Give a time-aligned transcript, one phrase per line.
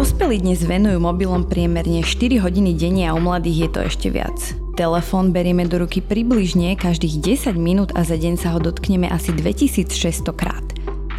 [0.00, 4.32] Dospelí dnes venujú mobilom priemerne 4 hodiny denne a u mladých je to ešte viac.
[4.72, 9.36] Telefón berieme do ruky približne každých 10 minút a za deň sa ho dotkneme asi
[9.36, 10.64] 2600 krát.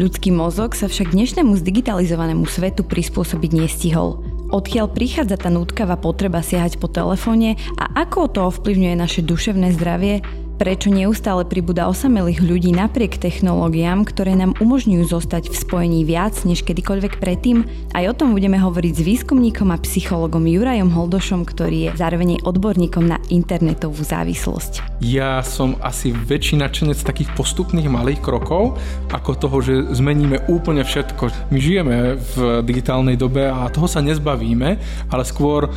[0.01, 4.17] Ľudský mozog sa však dnešnému zdigitalizovanému svetu prispôsobiť nestihol.
[4.49, 10.25] Odkiaľ prichádza tá nutkavá potreba siahať po telefóne a ako to ovplyvňuje naše duševné zdravie,
[10.61, 16.61] prečo neustále pribúda osamelých ľudí napriek technológiám, ktoré nám umožňujú zostať v spojení viac než
[16.61, 17.65] kedykoľvek predtým.
[17.97, 23.09] Aj o tom budeme hovoriť s výskumníkom a psychologom Jurajom Holdošom, ktorý je zároveň odborníkom
[23.09, 25.01] na internetovú závislosť.
[25.01, 28.77] Ja som asi väčší nadšenec takých postupných malých krokov,
[29.09, 31.49] ako toho, že zmeníme úplne všetko.
[31.49, 34.69] My žijeme v digitálnej dobe a toho sa nezbavíme,
[35.09, 35.69] ale skôr e,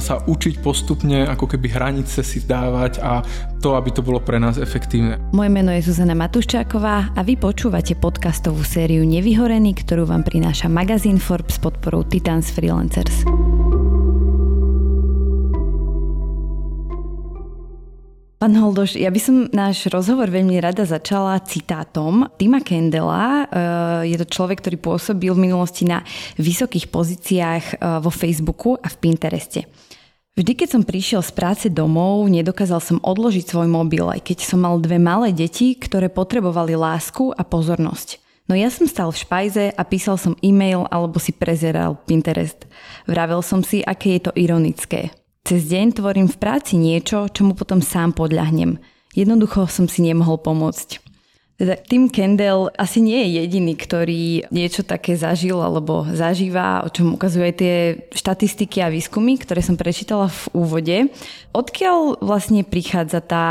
[0.00, 3.20] sa učiť postupne, ako keby hranice si dávať a
[3.60, 5.18] to, aby to bolo pre nás efektívne.
[5.34, 11.18] Moje meno je Zuzana Matuščáková a vy počúvate podcastovú sériu Nevyhorený, ktorú vám prináša magazín
[11.18, 13.26] Forbes s podporou Titans Freelancers.
[18.42, 23.46] Pán Holdoš, ja by som náš rozhovor veľmi rada začala citátom Tima Kendela.
[23.46, 26.02] Eh, je to človek, ktorý pôsobil v minulosti na
[26.42, 29.70] vysokých pozíciách eh, vo Facebooku a v Pintereste.
[30.32, 34.64] Vždy, keď som prišiel z práce domov, nedokázal som odložiť svoj mobil, aj keď som
[34.64, 38.16] mal dve malé deti, ktoré potrebovali lásku a pozornosť.
[38.48, 42.64] No ja som stal v špajze a písal som e-mail alebo si prezeral Pinterest.
[43.04, 45.12] Vravel som si, aké je to ironické.
[45.44, 48.80] Cez deň tvorím v práci niečo, čomu potom sám podľahnem.
[49.12, 51.11] Jednoducho som si nemohol pomôcť.
[51.60, 57.14] Teda Tim Kendall asi nie je jediný, ktorý niečo také zažil alebo zažíva, o čom
[57.14, 57.74] ukazuje tie
[58.10, 60.96] štatistiky a výskumy, ktoré som prečítala v úvode.
[61.52, 63.46] Odkiaľ vlastne prichádza tá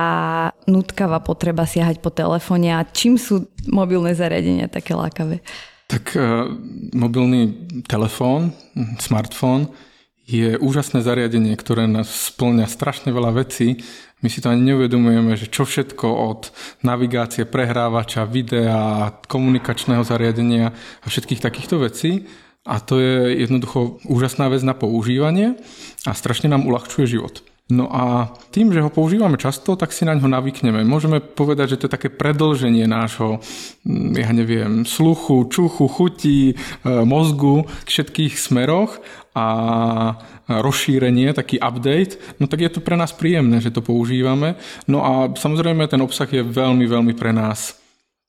[0.65, 5.45] nutkavá potreba siahať po telefóne a čím sú mobilné zariadenia také lákavé?
[5.85, 6.49] Tak uh,
[6.97, 8.57] mobilný telefón,
[8.97, 9.69] smartfón
[10.25, 13.83] je úžasné zariadenie, ktoré nás splňa strašne veľa vecí
[14.21, 16.41] my si to ani neuvedomujeme, že čo všetko od
[16.85, 22.29] navigácie, prehrávača, videa, komunikačného zariadenia a všetkých takýchto vecí.
[22.61, 25.57] A to je jednoducho úžasná vec na používanie
[26.05, 27.41] a strašne nám uľahčuje život.
[27.71, 30.83] No a tým, že ho používame často, tak si na ňo navykneme.
[30.83, 33.39] Môžeme povedať, že to je také predlženie nášho,
[33.87, 36.55] mm, ja neviem, sluchu, čuchu, chutí, e,
[37.07, 38.99] mozgu v všetkých smeroch
[39.31, 39.47] a
[40.59, 44.59] rozšírenie, taký update, no tak je to pre nás príjemné, že to používame.
[44.91, 47.79] No a samozrejme ten obsah je veľmi, veľmi pre nás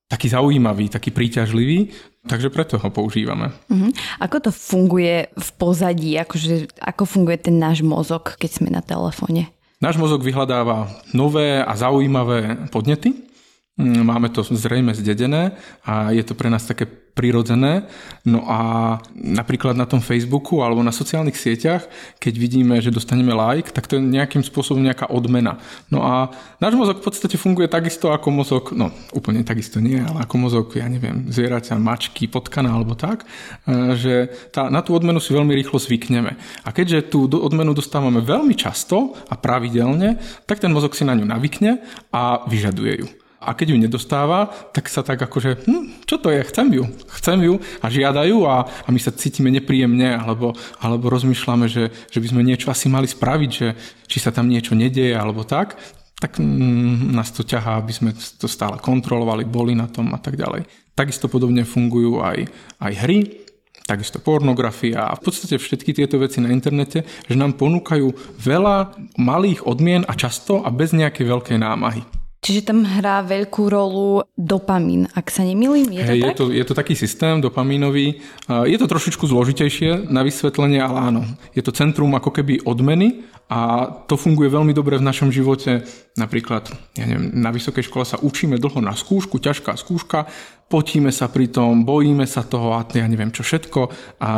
[0.06, 1.90] taký zaujímavý, taký príťažlivý,
[2.28, 3.48] takže preto ho používame.
[3.72, 3.88] Uh-huh.
[4.20, 9.48] Ako to funguje v pozadí, akože, ako funguje ten náš mozog, keď sme na telefóne?
[9.80, 13.31] Náš mozog vyhľadáva nové a zaujímavé podnety,
[13.80, 17.88] máme to zrejme zdedené a je to pre nás také prirodzené.
[18.24, 21.84] No a napríklad na tom Facebooku alebo na sociálnych sieťach,
[22.16, 25.60] keď vidíme, že dostaneme like, tak to je nejakým spôsobom nejaká odmena.
[25.92, 30.24] No a náš mozog v podstate funguje takisto ako mozog, no úplne takisto nie, ale
[30.24, 33.28] ako mozog, ja neviem, zvieraťa, mačky, potkana alebo tak,
[33.68, 34.14] e, že
[34.52, 36.36] tá, na tú odmenu si veľmi rýchlo zvykneme.
[36.64, 40.16] A keďže tú odmenu dostávame veľmi často a pravidelne,
[40.48, 43.21] tak ten mozog si na ňu navykne a vyžaduje ju.
[43.42, 46.84] A keď ju nedostáva, tak sa tak akože, hm, čo to je, chcem ju,
[47.18, 52.18] chcem ju a žiadajú a, a my sa cítime nepríjemne alebo, alebo rozmýšľame, že, že
[52.22, 53.74] by sme niečo asi mali spraviť, že
[54.06, 55.74] či sa tam niečo nedieje alebo tak,
[56.22, 60.38] tak mm, nás to ťahá, aby sme to stále kontrolovali, boli na tom a tak
[60.38, 60.70] ďalej.
[60.94, 62.46] Takisto podobne fungujú aj,
[62.78, 63.42] aj hry,
[63.82, 69.66] takisto pornografia a v podstate všetky tieto veci na internete, že nám ponúkajú veľa malých
[69.66, 72.21] odmien a často a bez nejakej veľkej námahy.
[72.42, 76.26] Čiže tam hrá veľkú rolu dopamín, ak sa nemýlim, je to hey, tak?
[76.26, 78.18] Je to, je to taký systém dopamínový.
[78.66, 81.22] Je to trošičku zložitejšie na vysvetlenie, ale áno.
[81.54, 85.86] Je to centrum ako keby odmeny a to funguje veľmi dobre v našom živote.
[86.18, 86.66] Napríklad,
[86.98, 90.26] ja neviem, na vysokej škole sa učíme dlho na skúšku, ťažká skúška,
[90.72, 93.80] potíme sa pri tom, bojíme sa toho a ja neviem čo všetko
[94.24, 94.32] a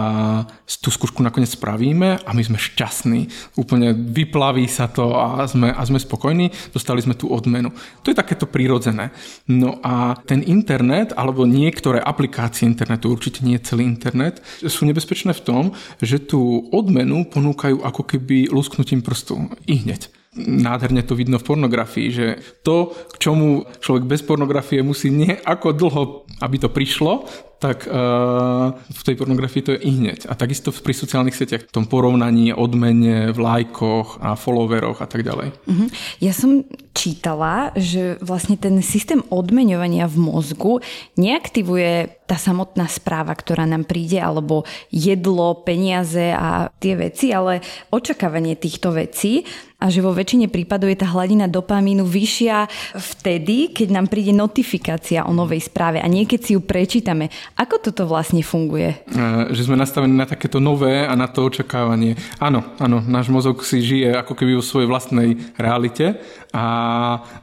[0.83, 3.55] tú skúšku nakoniec spravíme a my sme šťastní.
[3.55, 7.71] Úplne vyplaví sa to a sme, a sme spokojní, dostali sme tú odmenu.
[8.03, 9.15] To je takéto prirodzené.
[9.47, 15.45] No a ten internet, alebo niektoré aplikácie internetu, určite nie celý internet, sú nebezpečné v
[15.47, 15.65] tom,
[16.03, 19.39] že tú odmenu ponúkajú ako keby lusknutím prstu
[19.71, 22.27] i hneď nádherne to vidno v pornografii, že
[22.67, 26.03] to, k čomu človek bez pornografie musí nie ako dlho,
[26.43, 27.25] aby to prišlo,
[27.59, 30.29] tak uh, v tej pornografii to je i hneď.
[30.29, 35.25] A takisto pri sociálnych sieťach, v tom porovnaní, odmene, v lajkoch a followeroch a tak
[35.25, 35.55] ďalej.
[35.65, 35.89] Uh-huh.
[36.21, 40.73] Ja som čítala, že vlastne ten systém odmeňovania v mozgu
[41.19, 47.61] neaktivuje tá samotná správa, ktorá nám príde, alebo jedlo, peniaze a tie veci, ale
[47.93, 49.45] očakávanie týchto vecí
[49.85, 52.65] a že vo väčšine prípadov je tá hladina dopamínu vyššia
[52.97, 57.29] vtedy, keď nám príde notifikácia o novej správe a niekedy si ju prečítame.
[57.55, 59.07] Ako toto vlastne funguje?
[59.55, 62.19] Že sme nastavení na takéto nové a na to očakávanie.
[62.43, 66.19] Áno, áno, náš mozog si žije ako keby vo svojej vlastnej realite
[66.51, 66.65] a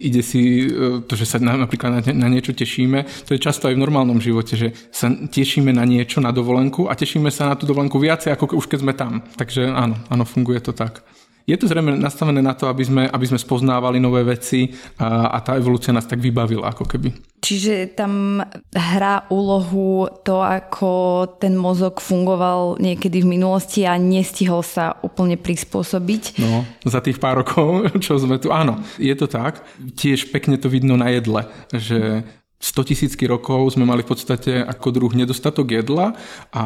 [0.04, 3.08] ide si e, to, že sa napríklad na niečo tešíme.
[3.24, 6.96] To je často aj v normálnom živote, že sa tešíme na niečo, na dovolenku a
[7.00, 9.24] tešíme sa na tú dovolenku viacej, ako už keď sme tam.
[9.40, 11.08] Takže áno, áno, funguje to tak.
[11.46, 15.38] Je to zrejme nastavené na to, aby sme, aby sme spoznávali nové veci a, a
[15.42, 17.32] tá evolúcia nás tak vybavila ako keby.
[17.42, 18.38] Čiže tam
[18.70, 26.38] hrá úlohu to, ako ten mozog fungoval niekedy v minulosti a nestihol sa úplne prispôsobiť.
[26.38, 29.66] No, za tých pár rokov, čo sme tu, áno, je to tak.
[29.98, 32.22] Tiež pekne to vidno na jedle, že
[32.62, 36.14] 100 tisícky rokov sme mali v podstate ako druh nedostatok jedla
[36.54, 36.64] a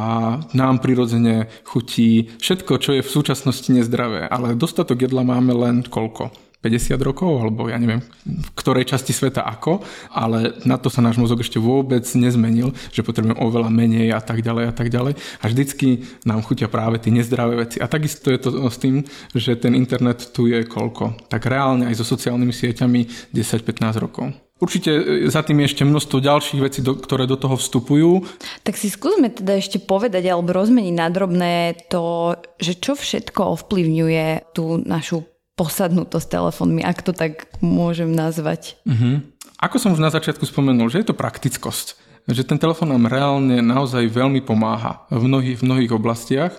[0.51, 4.27] nám prirodzene chutí všetko, čo je v súčasnosti nezdravé.
[4.27, 6.36] Ale dostatok jedla máme len koľko?
[6.65, 11.21] 50 rokov, alebo ja neviem, v ktorej časti sveta ako, ale na to sa náš
[11.21, 15.13] mozog ešte vôbec nezmenil, že potrebujeme oveľa menej a tak ďalej a tak ďalej.
[15.13, 17.77] A vždycky nám chutia práve tie nezdravé veci.
[17.77, 19.06] A takisto je to s tým,
[19.38, 21.30] že ten internet tu je koľko?
[21.30, 24.44] Tak reálne aj so sociálnymi sieťami 10-15 rokov.
[24.56, 28.24] Určite e, za tým je ešte množstvo ďalších vecí, do, ktoré do toho vstupujú.
[28.63, 31.54] Tak si skúsme teda ešte povedať alebo rozmeniť na drobné
[31.92, 35.28] to, že čo všetko ovplyvňuje tú našu
[35.60, 38.75] posadnutosť telefónmi, ak to tak môžem nazvať.
[38.84, 39.24] Uh-huh.
[39.60, 41.96] Ako som už na začiatku spomenul, že je to praktickosť.
[42.28, 46.54] Že ten telefón nám reálne naozaj veľmi pomáha v mnohých, v mnohých oblastiach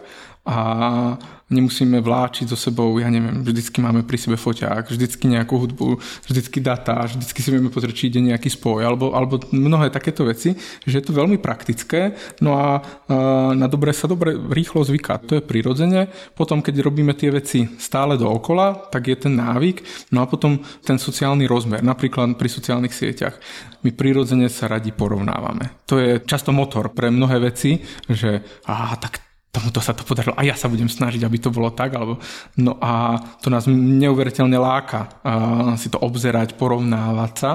[0.47, 0.59] a
[1.47, 6.59] nemusíme vláčiť so sebou, ja neviem, vždycky máme pri sebe foťák, vždycky nejakú hudbu, vždycky
[6.59, 10.99] data, vždycky si vieme pozrieť, či ide nejaký spoj, alebo, alebo mnohé takéto veci, že
[10.99, 13.17] je to veľmi praktické, no a, a
[13.55, 18.19] na dobre sa dobre rýchlo zvyká, to je prirodzene, potom keď robíme tie veci stále
[18.19, 23.39] dookola, tak je ten návyk, no a potom ten sociálny rozmer, napríklad pri sociálnych sieťach,
[23.87, 25.87] my prirodzene sa radi porovnávame.
[25.87, 27.79] To je často motor pre mnohé veci,
[28.11, 29.26] že á, tak
[29.57, 31.97] tomuto sa to podarilo a ja sa budem snažiť, aby to bolo tak.
[31.97, 32.21] Alebo,
[32.61, 37.53] no a to nás neuveriteľne láka uh, si to obzerať, porovnávať sa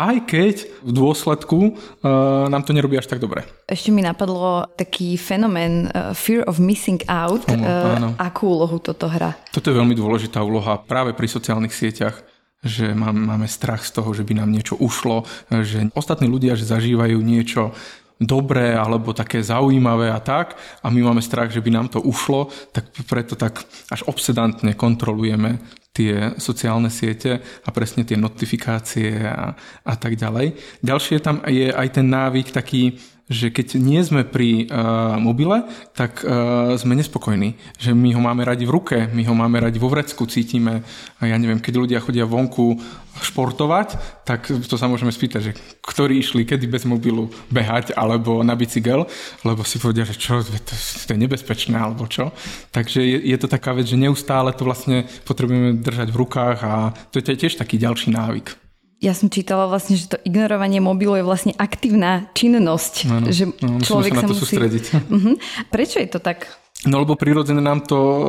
[0.00, 3.44] aj keď v dôsledku uh, nám to nerobí až tak dobre.
[3.68, 7.44] Ešte mi napadlo taký fenomén uh, fear of missing out.
[7.52, 9.36] uh, akú úlohu toto hrá?
[9.52, 12.24] Toto je veľmi dôležitá úloha práve pri sociálnych sieťach
[12.60, 17.16] že máme strach z toho, že by nám niečo ušlo, že ostatní ľudia že zažívajú
[17.16, 17.72] niečo
[18.20, 22.52] dobré alebo také zaujímavé a tak a my máme strach, že by nám to ušlo,
[22.70, 25.56] tak preto tak až obsedantne kontrolujeme
[25.90, 30.54] tie sociálne siete a presne tie notifikácie a, a tak ďalej.
[30.84, 33.00] Ďalšie tam je aj ten návyk taký
[33.30, 35.62] že keď nie sme pri uh, mobile,
[35.94, 37.54] tak uh, sme nespokojní.
[37.78, 40.82] Že my ho máme radi v ruke, my ho máme radi vo vrecku, cítime,
[41.22, 42.82] ja neviem, keď ľudia chodia vonku
[43.22, 48.58] športovať, tak to sa môžeme spýtať, že ktorí išli kedy bez mobilu behať alebo na
[48.58, 49.06] bicykel,
[49.46, 52.34] lebo si povedia, že čo, to, to je nebezpečné alebo čo.
[52.74, 56.74] Takže je, je to taká vec, že neustále to vlastne potrebujeme držať v rukách a
[57.14, 58.59] to je tiež taký ďalší návyk
[59.00, 62.94] ja som čítala vlastne, že to ignorovanie mobilu je vlastne aktívna činnosť.
[63.08, 64.44] Ano, že ano, človek sa to musí...
[64.44, 64.84] sústrediť.
[65.08, 65.34] Uh-huh.
[65.74, 66.52] Prečo je to tak?
[66.88, 68.22] No lebo prirodzene nám to uh,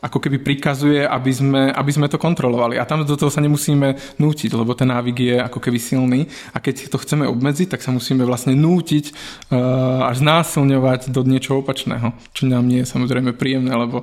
[0.00, 2.80] ako keby prikazuje, aby sme, aby sme to kontrolovali.
[2.80, 6.24] A tam do toho sa nemusíme nútiť, lebo ten návyk je ako keby silný.
[6.56, 9.04] A keď to chceme obmedziť, tak sa musíme vlastne nútiť
[9.52, 12.16] uh, až znásilňovať do niečoho opačného.
[12.32, 14.00] Čo nám nie je samozrejme príjemné, lebo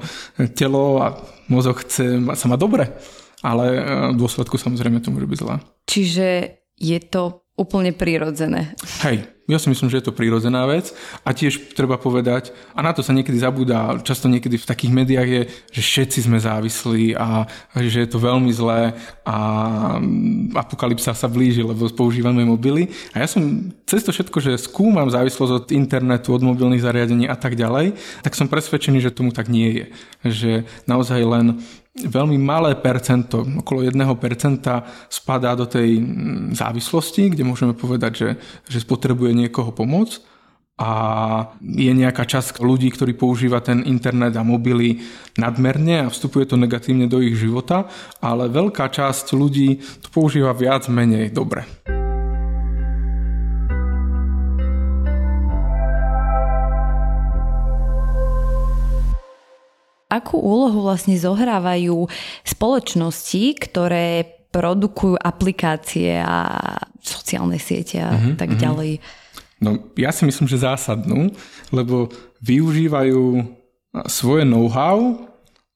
[0.53, 1.17] telo a
[1.49, 2.89] mozog chce sa ma dobre
[3.41, 3.79] ale e,
[4.13, 5.55] v dôsledku samozrejme to môže byť zlé.
[5.89, 6.27] Čiže
[6.81, 8.73] je to úplne prirodzené.
[9.05, 12.95] Hej, ja si myslím, že je to prirodzená vec a tiež treba povedať, a na
[12.95, 15.41] to sa niekedy zabúda, často niekedy v takých médiách je,
[15.75, 17.45] že všetci sme závislí a
[17.75, 18.95] že je to veľmi zlé
[19.27, 19.37] a
[20.55, 22.87] apokalypsa sa blíži, lebo používame mobily.
[23.11, 27.35] A ja som cez to všetko, že skúmam závislosť od internetu, od mobilných zariadení a
[27.35, 29.85] tak ďalej, tak som presvedčený, že tomu tak nie je.
[30.23, 30.51] Že
[30.87, 31.59] naozaj len
[31.91, 33.99] veľmi malé percento, okolo 1%
[35.11, 38.29] spadá do tej mm, závislosti, kde môžeme povedať, že,
[38.71, 40.23] že spotrebuje niekoho pomoc
[40.79, 40.91] a
[41.61, 45.03] je nejaká časť ľudí, ktorí používa ten internet a mobily
[45.37, 47.85] nadmerne a vstupuje to negatívne do ich života,
[48.23, 51.67] ale veľká časť ľudí to používa viac menej dobre.
[60.11, 62.11] Akú úlohu vlastne zohrávajú
[62.43, 66.51] spoločnosti, ktoré produkujú aplikácie a
[66.99, 68.61] sociálne siete a uh-huh, tak uh-huh.
[68.61, 68.91] ďalej?
[69.63, 71.31] No ja si myslím, že zásadnú,
[71.71, 72.11] lebo
[72.43, 73.47] využívajú
[74.11, 75.31] svoje know-how,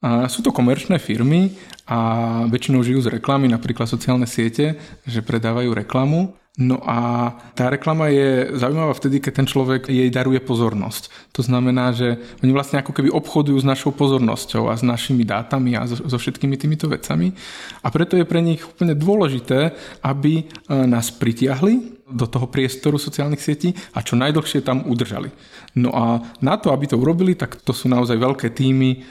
[0.06, 1.58] a sú to komerčné firmy
[1.90, 1.98] a
[2.46, 8.56] väčšinou žijú z reklamy, napríklad sociálne siete, že predávajú reklamu No a tá reklama je
[8.56, 11.12] zaujímavá vtedy, keď ten človek jej daruje pozornosť.
[11.36, 15.76] To znamená, že oni vlastne ako keby obchodujú s našou pozornosťou a s našimi dátami
[15.76, 17.36] a so, so všetkými týmito vecami.
[17.84, 20.44] A preto je pre nich úplne dôležité, aby e,
[20.88, 25.34] nás pritiahli do toho priestoru sociálnych sietí a čo najdlhšie tam udržali.
[25.74, 29.02] No a na to, aby to urobili, tak to sú naozaj veľké týmy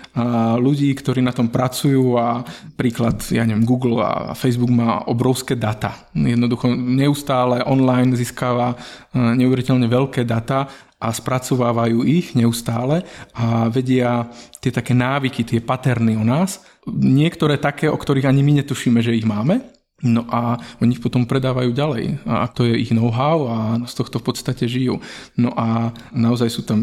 [0.62, 2.46] ľudí, ktorí na tom pracujú a
[2.78, 6.06] príklad, ja neviem, Google a Facebook má obrovské data.
[6.14, 8.78] Jednoducho neustále online získava
[9.10, 10.70] neuveriteľne veľké data
[11.02, 13.02] a spracovávajú ich neustále
[13.34, 14.30] a vedia
[14.62, 16.62] tie také návyky, tie paterny o nás.
[16.88, 19.73] Niektoré také, o ktorých ani my netušíme, že ich máme
[20.04, 23.58] No a oni ich potom predávajú ďalej a to je ich know-how a
[23.88, 25.00] z tohto v podstate žijú.
[25.40, 26.80] No a naozaj sú tam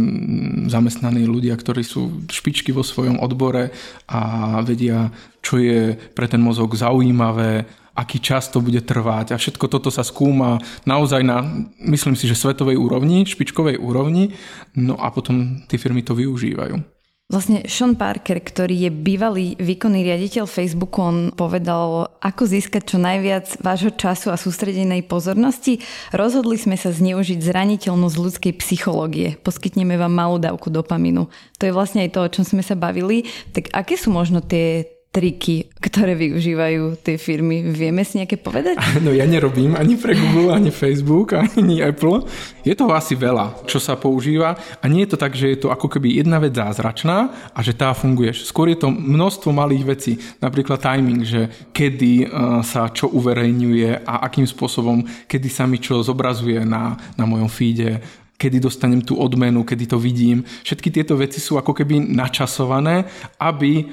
[0.66, 3.70] zamestnaní ľudia, ktorí sú špičky vo svojom odbore
[4.10, 4.22] a
[4.66, 5.14] vedia,
[5.46, 10.02] čo je pre ten mozog zaujímavé, aký čas to bude trvať a všetko toto sa
[10.02, 10.58] skúma
[10.90, 11.44] naozaj na,
[11.86, 14.34] myslím si, že svetovej úrovni, špičkovej úrovni,
[14.74, 17.01] no a potom tie firmy to využívajú.
[17.32, 23.56] Vlastne Sean Parker, ktorý je bývalý výkonný riaditeľ Facebooku, on povedal, ako získať čo najviac
[23.64, 25.80] vášho času a sústredenej pozornosti.
[26.12, 29.40] Rozhodli sme sa zneužiť zraniteľnosť ľudskej psychológie.
[29.48, 31.32] Poskytneme vám malú dávku dopaminu.
[31.64, 33.24] To je vlastne aj to, o čom sme sa bavili.
[33.56, 37.68] Tak aké sú možno tie triky, ktoré využívajú tie firmy.
[37.68, 38.80] Vieme si nejaké povedať?
[39.04, 42.24] No ja nerobím ani pre Google, ani Facebook, ani Apple.
[42.64, 45.74] Je toho asi veľa, čo sa používa a nie je to tak, že je to
[45.74, 48.32] ako keby jedna vec zázračná a že tá funguje.
[48.32, 52.26] Skôr je to množstvo malých vecí, napríklad timing, že kedy e,
[52.64, 58.00] sa čo uverejňuje a akým spôsobom, kedy sa mi čo zobrazuje na, na mojom feede,
[58.42, 60.42] kedy dostanem tú odmenu, kedy to vidím.
[60.66, 63.06] Všetky tieto veci sú ako keby načasované,
[63.38, 63.84] aby e,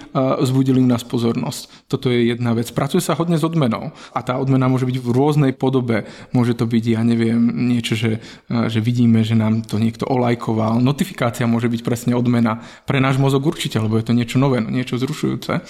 [0.41, 1.85] vzbudili u nás pozornosť.
[1.85, 2.73] Toto je jedna vec.
[2.73, 6.09] Pracuje sa hodne s odmenou a tá odmena môže byť v rôznej podobe.
[6.33, 7.37] Môže to byť, ja neviem,
[7.69, 10.81] niečo, že, e, že vidíme, že nám to niekto olajkoval.
[10.81, 12.65] Notifikácia môže byť presne odmena.
[12.89, 15.61] Pre náš mozog určite, lebo je to niečo nové, no niečo zrušujúce.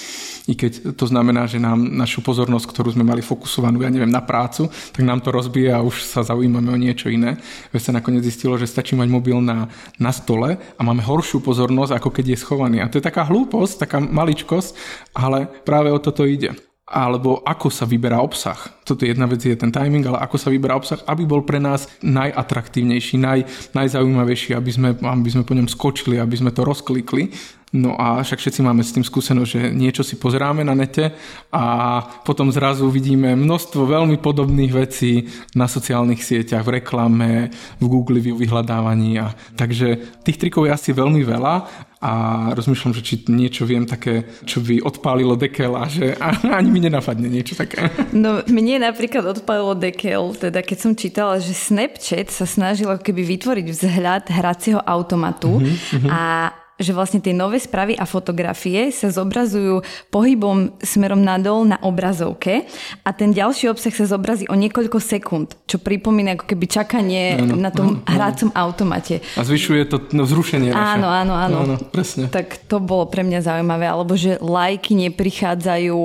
[0.46, 4.22] I keď to znamená, že nám našu pozornosť, ktorú sme mali fokusovanú, ja neviem, na
[4.22, 7.42] prácu, tak nám to rozbije a už sa zaujímame o niečo iné.
[7.74, 11.96] Veď sa nakoniec zistilo, že stačí mať mobil na, na stole a máme horšiu pozornosť,
[11.96, 12.78] ako keď je schovaný.
[12.84, 14.76] A to je taká hlúposť, taká maličkosť,
[15.16, 16.52] ale práve o toto ide
[16.88, 18.56] alebo ako sa vyberá obsah.
[18.88, 21.60] Toto je jedna vec, je ten timing, ale ako sa vyberá obsah, aby bol pre
[21.60, 23.44] nás najatraktívnejší, naj,
[23.76, 27.28] najzaujímavejší, aby sme, aby sme po ňom skočili, aby sme to rozklikli
[27.72, 31.12] No a však všetci máme s tým skúsenosť, že niečo si pozeráme na nete
[31.52, 38.24] a potom zrazu vidíme množstvo veľmi podobných vecí na sociálnych sieťach, v reklame, v Google,
[38.24, 39.20] v vyhľadávaní.
[39.20, 41.54] A, takže tých trikov je asi veľmi veľa
[41.98, 42.12] a
[42.54, 46.14] rozmýšľam, že či niečo viem také, čo by odpálilo dekel a že
[46.58, 47.90] ani mi nenapadne niečo také.
[48.14, 53.66] No mne napríklad odpálilo dekel, teda keď som čítala, že Snapchat sa snažil keby vytvoriť
[53.68, 56.08] vzhľad hracieho automatu mm-hmm.
[56.10, 59.82] a že vlastne tie nové správy a fotografie sa zobrazujú
[60.14, 62.70] pohybom smerom nadol na obrazovke
[63.02, 67.58] a ten ďalší obsah sa zobrazí o niekoľko sekúnd, čo pripomína ako keby čakanie no,
[67.58, 69.18] no, na tom no, hrácom automate.
[69.34, 71.02] A zvyšuje to no, zrušenie naše.
[71.02, 71.58] Áno, áno, áno.
[71.66, 72.30] No, no, presne.
[72.30, 75.98] Tak to bolo pre mňa zaujímavé, alebo že lajky neprichádzajú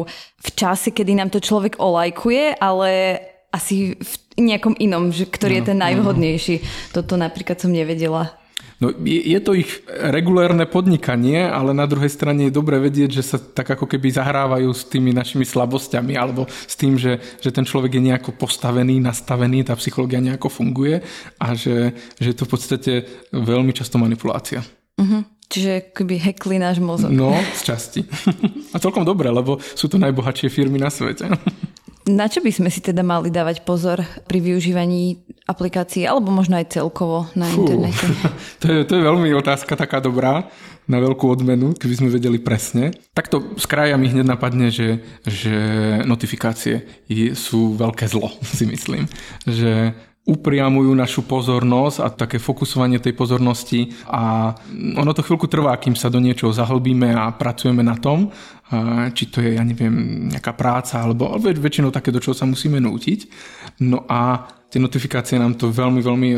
[0.43, 3.21] v čase, kedy nám to človek olajkuje, ale
[3.53, 6.55] asi v nejakom inom, že, ktorý no, je ten najvhodnejší.
[6.57, 6.65] No.
[6.97, 8.33] Toto napríklad som nevedela.
[8.83, 13.23] No, je, je to ich regulérne podnikanie, ale na druhej strane je dobre vedieť, že
[13.23, 17.63] sa tak ako keby zahrávajú s tými našimi slabosťami alebo s tým, že, že ten
[17.63, 20.99] človek je nejako postavený, nastavený, tá psychológia nejako funguje
[21.39, 22.93] a že, že je to v podstate
[23.31, 24.59] veľmi často manipulácia.
[24.99, 25.23] Uh-huh.
[25.53, 27.13] Čiže keby hekli náš mozog.
[27.13, 28.01] No, z časti.
[28.73, 31.29] A celkom dobre, lebo sú to najbohatšie firmy na svete.
[32.03, 36.75] Na čo by sme si teda mali dávať pozor pri využívaní aplikácií, alebo možno aj
[36.75, 38.05] celkovo na Fú, internete?
[38.63, 40.47] To je, to je veľmi otázka taká dobrá
[40.83, 42.91] na veľkú odmenu, keby sme vedeli presne.
[43.15, 45.55] Takto z kraja mi hneď napadne, že, že
[46.03, 49.07] notifikácie sú veľké zlo, si myslím.
[49.47, 54.55] Že upriamujú našu pozornosť a také fokusovanie tej pozornosti a
[54.95, 58.31] ono to chvíľku trvá, kým sa do niečoho zahlbíme a pracujeme na tom,
[59.13, 63.19] či to je, ja neviem, nejaká práca alebo väčšinou také, do čoho sa musíme nútiť.
[63.85, 66.29] No a tie notifikácie nám to veľmi, veľmi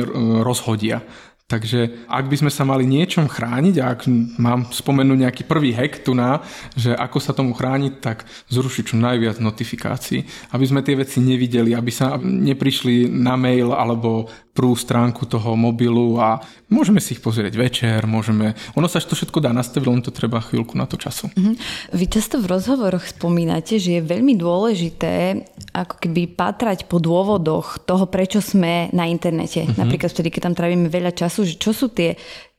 [0.43, 0.99] rozhodia.
[1.45, 4.09] Takže ak by sme sa mali niečom chrániť, ak
[4.41, 6.41] mám spomenúť nejaký prvý hack tu na,
[6.73, 10.25] že ako sa tomu chrániť, tak zrušiť čo najviac notifikácií,
[10.57, 16.15] aby sme tie veci nevideli, aby sa neprišli na mail alebo prvú stránku toho mobilu
[16.15, 16.39] a
[16.71, 18.55] môžeme si ich pozrieť večer, môžeme...
[18.79, 21.27] Ono sa to všetko dá nastaviť, len to treba chvíľku na to času.
[21.35, 21.55] Mm-hmm.
[21.91, 25.43] Vy často v rozhovoroch spomínate, že je veľmi dôležité
[25.75, 29.67] ako keby patrať po dôvodoch toho, prečo sme na internete.
[29.67, 29.75] Mm-hmm.
[29.75, 32.15] Napríklad vtedy, keď tam trávime veľa času, že čo sú tie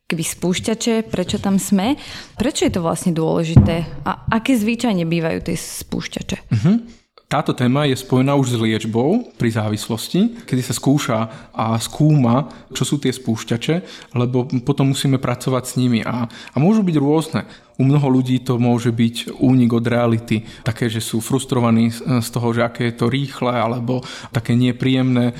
[0.06, 1.98] keby spúšťače, prečo tam sme.
[2.38, 6.36] Prečo je to vlastne dôležité a aké zvyčajne bývajú tie spúšťače?
[6.46, 7.05] Mm-hmm.
[7.26, 12.86] Táto téma je spojená už s liečbou pri závislosti, kedy sa skúša a skúma, čo
[12.86, 13.74] sú tie spúšťače,
[14.14, 17.42] lebo potom musíme pracovať s nimi a, a môžu byť rôzne.
[17.76, 22.48] U mnoho ľudí to môže byť únik od reality, také, že sú frustrovaní z toho,
[22.56, 24.00] že aké je to rýchle, alebo
[24.32, 25.36] také nepríjemné,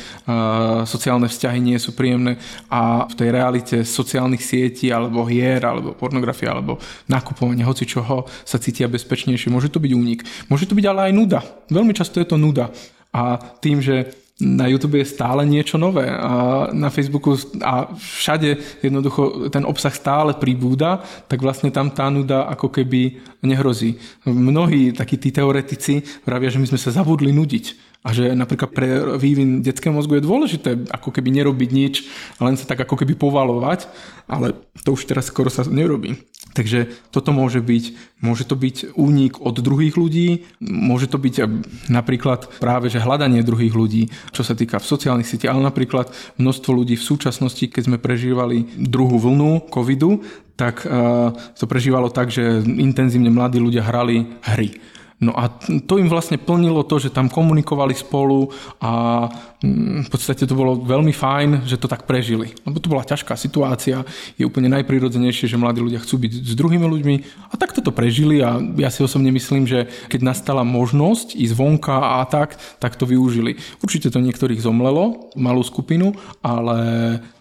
[0.85, 2.37] sociálne vzťahy nie sú príjemné
[2.69, 6.77] a v tej realite sociálnych sietí, alebo hier, alebo pornografia, alebo
[7.09, 9.49] nakupovanie hoci čoho sa cítia bezpečnejšie.
[9.49, 10.21] Môže to byť únik.
[10.53, 11.41] Môže to byť ale aj nuda.
[11.73, 12.69] Veľmi často je to nuda.
[13.17, 19.49] A tým, že na YouTube je stále niečo nové a na Facebooku a všade jednoducho
[19.49, 23.97] ten obsah stále pribúda, tak vlastne tam tá nuda ako keby nehrozí.
[24.29, 27.65] Mnohí takí tí teoretici vravia, že my sme sa zabudli nudiť
[28.05, 31.95] a že napríklad pre vývin detského mozgu je dôležité ako keby nerobiť nič,
[32.39, 33.89] len sa tak ako keby povalovať,
[34.29, 34.53] ale
[34.85, 36.13] to už teraz skoro sa nerobí.
[36.57, 41.45] Takže toto môže byť, môže to byť únik od druhých ľudí, môže to byť
[41.93, 46.09] napríklad práve že hľadanie druhých ľudí, čo sa týka v sociálnych sieťach, ale napríklad
[46.41, 50.25] množstvo ľudí v súčasnosti, keď sme prežívali druhú vlnu covidu,
[50.57, 55.49] tak uh, to prežívalo tak, že intenzívne mladí ľudia hrali hry No a
[55.89, 58.53] to im vlastne plnilo to, že tam komunikovali spolu
[58.85, 59.25] a
[59.65, 62.53] mm, v podstate to bolo veľmi fajn, že to tak prežili.
[62.69, 64.05] Lebo to bola ťažká situácia,
[64.37, 67.17] je úplne najprirodzenejšie, že mladí ľudia chcú byť s druhými ľuďmi
[67.49, 72.21] a tak to prežili a ja si osobne myslím, že keď nastala možnosť ísť vonka
[72.21, 73.57] a tak, tak to využili.
[73.81, 76.13] Určite to niektorých zomlelo, malú skupinu,
[76.45, 76.77] ale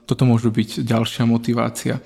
[0.07, 1.99] toto môže byť ďalšia motivácia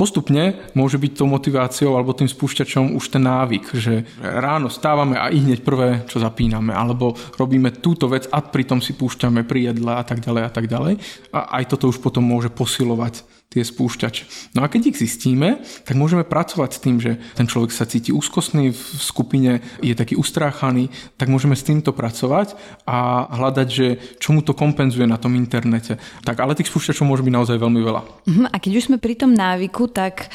[0.00, 5.28] postupne môže byť tou motiváciou alebo tým spúšťačom už ten návyk, že ráno stávame a
[5.28, 9.92] i hneď prvé, čo zapíname, alebo robíme túto vec a pritom si púšťame pri jedle
[9.92, 10.96] a tak ďalej a tak ďalej.
[11.36, 14.54] A aj toto už potom môže posilovať tie spúšťače.
[14.54, 18.14] No a keď ich zistíme, tak môžeme pracovať s tým, že ten človek sa cíti
[18.14, 22.54] úzkostný v skupine, je taký ustráchaný, tak môžeme s týmto pracovať
[22.86, 23.86] a hľadať, že
[24.22, 25.98] čo mu to kompenzuje na tom internete.
[26.22, 28.02] Tak, ale tých spúšťačov môže byť naozaj veľmi veľa.
[28.30, 30.30] Mhm, a keď už sme pri tom návyku, tak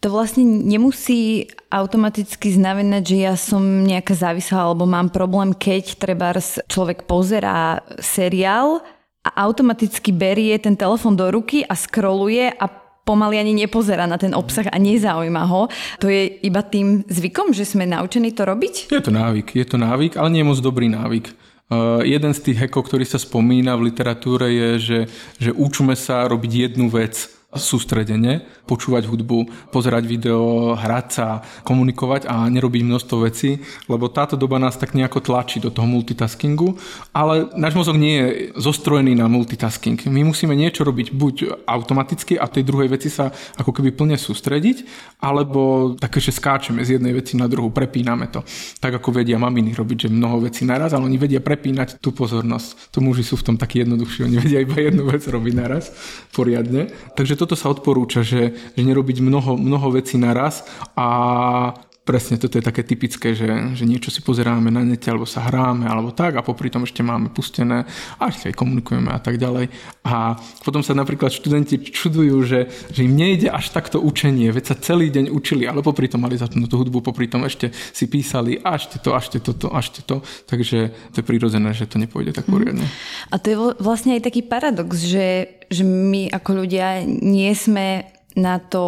[0.00, 6.32] to vlastne nemusí automaticky znamenať, že ja som nejaká závislá alebo mám problém, keď treba
[6.68, 8.84] človek pozerá seriál
[9.24, 14.32] a automaticky berie ten telefon do ruky a scrolluje a pomaly ani nepozerá na ten
[14.32, 15.68] obsah a nezaujíma ho.
[16.00, 18.88] To je iba tým zvykom, že sme naučení to robiť?
[18.92, 21.32] Je to návyk, je to návyk, ale nie je moc dobrý návyk.
[21.64, 25.00] Uh, jeden z tých hekov, ktorý sa spomína v literatúre je, že,
[25.40, 31.26] že učme sa robiť jednu vec sústredene, počúvať hudbu, pozerať video, hrať sa,
[31.62, 36.76] komunikovať a nerobiť množstvo vecí, lebo táto doba nás tak nejako tlačí do toho multitaskingu,
[37.14, 38.26] ale náš mozog nie je
[38.58, 40.00] zostrojený na multitasking.
[40.08, 41.34] My musíme niečo robiť buď
[41.68, 44.84] automaticky a tej druhej veci sa ako keby plne sústrediť,
[45.22, 48.42] alebo také, že skáčeme z jednej veci na druhú, prepíname to.
[48.80, 52.92] Tak ako vedia maminy robiť, že mnoho vecí naraz, ale oni vedia prepínať tú pozornosť.
[52.92, 55.92] To muži sú v tom takí jednoduchší, oni vedia iba jednu vec robiť naraz
[56.34, 56.90] poriadne.
[57.14, 60.64] Takže to toto sa odporúča, že, že nerobiť mnoho, mnoho vecí naraz
[60.96, 65.40] a presne toto je také typické, že, že niečo si pozeráme na nete, alebo sa
[65.48, 67.88] hráme, alebo tak a popri tom ešte máme pustené
[68.20, 69.72] a ešte aj komunikujeme a tak ďalej.
[70.04, 74.76] A potom sa napríklad študenti čudujú, že, že im nejde až takto učenie, veď sa
[74.76, 78.76] celý deň učili, ale popri tom mali zapnutú hudbu, popri tom ešte si písali a
[78.76, 80.20] ešte to, a ešte toto, a ešte to.
[80.44, 82.84] Takže to je prirodzené, že to nepôjde tak poriadne.
[83.32, 88.04] A to je vlastne aj taký paradox, že, že my ako ľudia nie sme
[88.36, 88.84] na to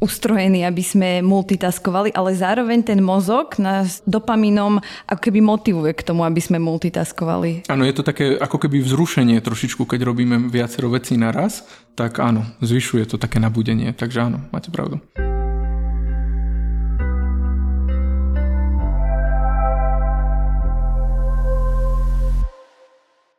[0.00, 6.24] ustrojení, aby sme multitaskovali, ale zároveň ten mozog nás dopaminom ako keby motivuje k tomu,
[6.24, 7.68] aby sme multitaskovali.
[7.68, 12.48] Áno, je to také ako keby vzrušenie trošičku, keď robíme viacero vecí naraz, tak áno,
[12.64, 14.98] zvyšuje to také nabudenie, takže áno, máte pravdu.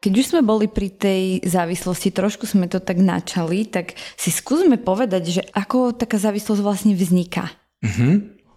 [0.01, 4.81] Keď už sme boli pri tej závislosti, trošku sme to tak načali, tak si skúsme
[4.81, 7.53] povedať, že ako taká závislosť vlastne vzniká.
[7.85, 8.13] Mm-hmm.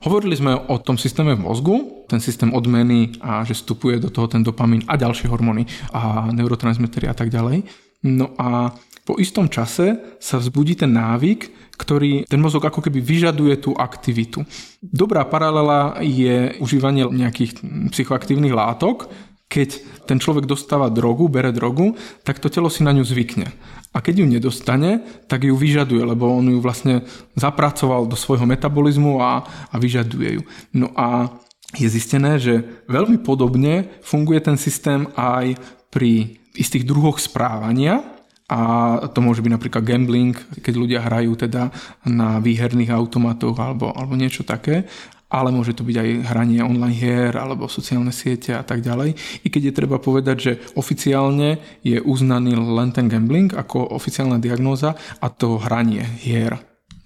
[0.09, 1.76] Hovorili sme o tom systéme v mozgu,
[2.09, 7.12] ten systém odmeny a že vstupuje do toho ten dopamín a ďalšie hormóny a neurotransmitery
[7.12, 7.68] a tak ďalej.
[8.09, 8.72] No a
[9.04, 14.48] Po istom čase sa vzbudí ten návyk, ktorý ten mozog ako keby vyžaduje tú aktivitu.
[14.80, 17.61] Dobrá paralela je užívanie nejakých
[17.92, 19.12] psychoaktívnych látok,
[19.54, 21.94] keď ten človek dostáva drogu, bere drogu,
[22.26, 23.54] tak to telo si na ňu zvykne.
[23.94, 27.06] A keď ju nedostane, tak ju vyžaduje, lebo on ju vlastne
[27.38, 30.42] zapracoval do svojho metabolizmu a, a vyžaduje ju.
[30.74, 31.30] No a
[31.78, 35.54] je zistené, že veľmi podobne funguje ten systém aj
[35.94, 38.02] pri istých druhoch správania,
[38.44, 41.72] a to môže byť napríklad gambling, keď ľudia hrajú teda
[42.04, 44.84] na výherných automatoch alebo, alebo niečo také
[45.28, 49.16] ale môže to byť aj hranie online hier alebo sociálne siete a tak ďalej.
[49.42, 54.94] I keď je treba povedať, že oficiálne je uznaný len ten gambling ako oficiálna diagnóza
[55.18, 56.60] a to hranie hier.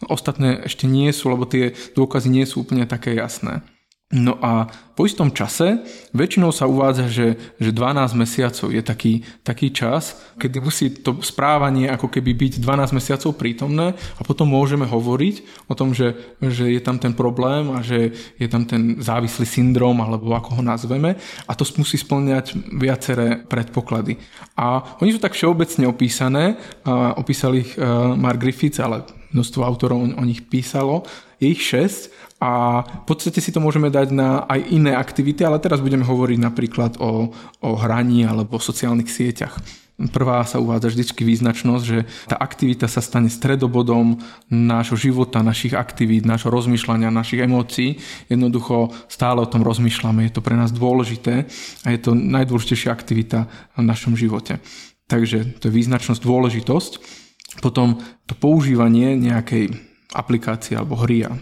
[0.07, 3.67] Ostatné ešte nie sú, lebo tie dôkazy nie sú úplne také jasné.
[4.09, 4.65] No a
[4.97, 5.85] po istom čase
[6.17, 11.93] väčšinou sa uvádza, že, že 12 mesiacov je taký, taký čas, kedy musí to správanie
[11.93, 16.81] ako keby byť 12 mesiacov prítomné a potom môžeme hovoriť o tom, že, že je
[16.81, 21.53] tam ten problém a že je tam ten závislý syndrom alebo ako ho nazveme a
[21.53, 24.17] to musí splňať viaceré predpoklady.
[24.57, 26.57] A oni sú tak všeobecne opísané,
[26.89, 27.85] a opísali ich e,
[28.17, 29.05] Mark Griffiths, ale
[29.37, 31.05] množstvo autorov o nich písalo,
[31.39, 35.59] je ich 6 a v podstate si to môžeme dať na aj iné aktivity, ale
[35.59, 39.59] teraz budeme hovoriť napríklad o, o hraní alebo o sociálnych sieťach.
[39.99, 46.23] Prvá sa uvádza vždycky význačnosť, že tá aktivita sa stane stredobodom nášho života, našich aktivít,
[46.23, 47.99] nášho rozmýšľania, našich emócií.
[48.31, 51.51] Jednoducho stále o tom rozmýšľame, je to pre nás dôležité
[51.83, 54.63] a je to najdôležitejšia aktivita v našom živote.
[55.11, 56.93] Takže to je význačnosť, dôležitosť.
[57.59, 57.99] Potom
[58.31, 61.33] to používanie nejakej aplikácie alebo hry a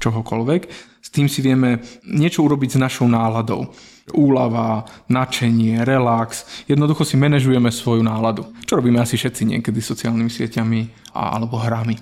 [0.00, 0.62] čohokoľvek.
[1.04, 3.70] S tým si vieme niečo urobiť s našou náladou.
[4.12, 6.64] Úlava, nadšenie, relax.
[6.68, 8.52] Jednoducho si manažujeme svoju náladu.
[8.64, 10.80] Čo robíme asi všetci niekedy sociálnymi sieťami
[11.16, 11.96] a, alebo hrami.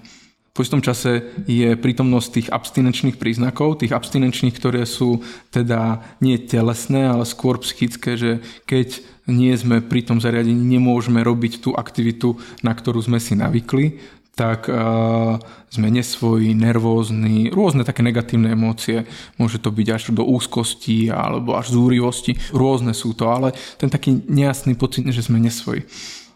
[0.52, 7.08] Po istom čase je prítomnosť tých abstinenčných príznakov, tých abstinenčných, ktoré sú teda nie telesné,
[7.08, 9.00] ale skôr psychické, že keď
[9.32, 13.96] nie sme pri tom zariadení, nemôžeme robiť tú aktivitu, na ktorú sme si navykli,
[14.32, 15.36] tak uh,
[15.68, 19.04] sme nesvoji, nervózni, rôzne také negatívne emócie.
[19.36, 22.40] Môže to byť až do úzkosti alebo až zúrivosti.
[22.52, 25.84] Rôzne sú to, ale ten taký nejasný pocit, že sme nesvoji.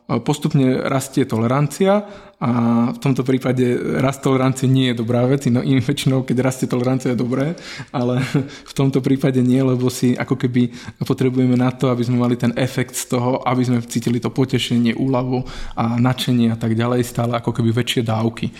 [0.06, 2.06] Postupne rastie tolerancia
[2.38, 2.50] a
[2.94, 7.10] v tomto prípade rast tolerancie nie je dobrá vec, no im väčšinou, keď rastie tolerancia
[7.10, 7.58] je dobré,
[7.90, 10.70] ale v tomto prípade nie, lebo si ako keby
[11.02, 14.94] potrebujeme na to, aby sme mali ten efekt z toho, aby sme cítili to potešenie,
[14.94, 15.42] úľavu
[15.74, 18.54] a nadšenie a tak ďalej, stále ako keby väčšie dávky.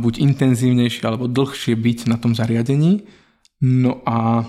[0.00, 3.04] Buď intenzívnejšie alebo dlhšie byť na tom zariadení.
[3.60, 4.48] No a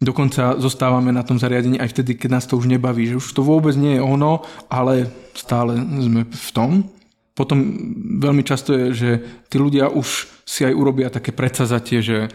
[0.00, 3.44] Dokonca zostávame na tom zariadení aj vtedy, keď nás to už nebaví, že už to
[3.44, 4.40] vôbec nie je ono,
[4.72, 6.88] ale stále sme v tom.
[7.36, 7.60] Potom
[8.20, 9.10] veľmi často je, že
[9.52, 12.32] tí ľudia už si aj urobia také predsazatie, že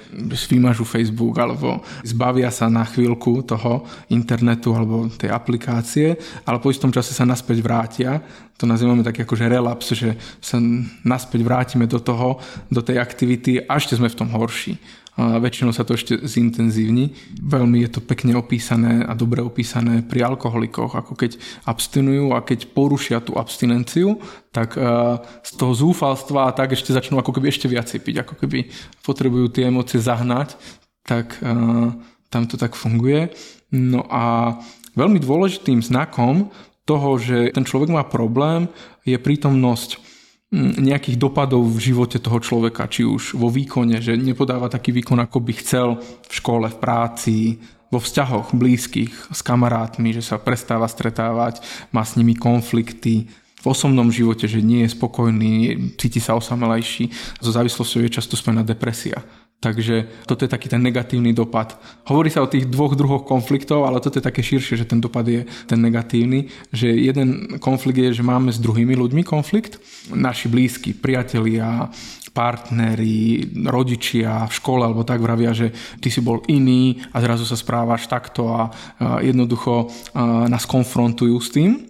[0.50, 6.94] vymažu Facebook alebo zbavia sa na chvíľku toho internetu alebo tej aplikácie, ale po istom
[6.94, 8.24] čase sa naspäť vrátia.
[8.56, 10.62] To nazývame tak že relaps, že sa
[11.04, 12.40] naspäť vrátime do toho,
[12.72, 14.80] do tej aktivity a ešte sme v tom horší
[15.16, 17.16] väčšinou sa to ešte zintenzívni.
[17.40, 22.76] Veľmi je to pekne opísané a dobre opísané pri alkoholikoch, ako keď abstinujú a keď
[22.76, 24.20] porušia tú abstinenciu,
[24.52, 24.76] tak
[25.42, 28.68] z toho zúfalstva a tak ešte začnú ako keby ešte viacej piť, ako keby
[29.08, 30.60] potrebujú tie emócie zahnať,
[31.08, 31.40] tak
[32.28, 33.32] tam to tak funguje.
[33.72, 34.56] No a
[35.00, 36.52] veľmi dôležitým znakom
[36.84, 38.68] toho, že ten človek má problém,
[39.08, 40.05] je prítomnosť
[40.54, 45.42] nejakých dopadov v živote toho človeka, či už vo výkone, že nepodáva taký výkon, ako
[45.42, 47.38] by chcel v škole, v práci,
[47.90, 53.28] vo vzťahoch blízkych s kamarátmi, že sa prestáva stretávať, má s nimi konflikty,
[53.66, 55.54] v osobnom živote, že nie je spokojný,
[55.98, 57.10] cíti sa osamelejší.
[57.42, 59.26] So závislosťou je často spojená depresia.
[59.64, 61.74] Takže toto je taký ten negatívny dopad.
[62.06, 65.26] Hovorí sa o tých dvoch druhoch konfliktov, ale toto je také širšie, že ten dopad
[65.26, 66.54] je ten negatívny.
[66.70, 69.82] Že jeden konflikt je, že máme s druhými ľuďmi konflikt.
[70.14, 71.90] Naši blízki, priatelia,
[72.36, 75.72] partneri, rodičia v škole alebo tak vravia, že
[76.04, 78.70] ty si bol iný a zrazu sa správaš takto a
[79.24, 79.88] jednoducho
[80.52, 81.90] nás konfrontujú s tým.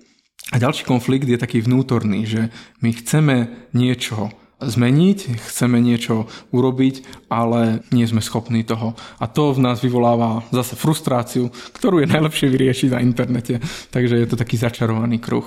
[0.54, 2.54] A ďalší konflikt je taký vnútorný, že
[2.86, 3.36] my chceme
[3.74, 4.30] niečo
[4.68, 8.98] zmeniť, chceme niečo urobiť, ale nie sme schopní toho.
[9.22, 13.62] A to v nás vyvoláva zase frustráciu, ktorú je najlepšie vyriešiť na internete.
[13.94, 15.46] Takže je to taký začarovaný kruh.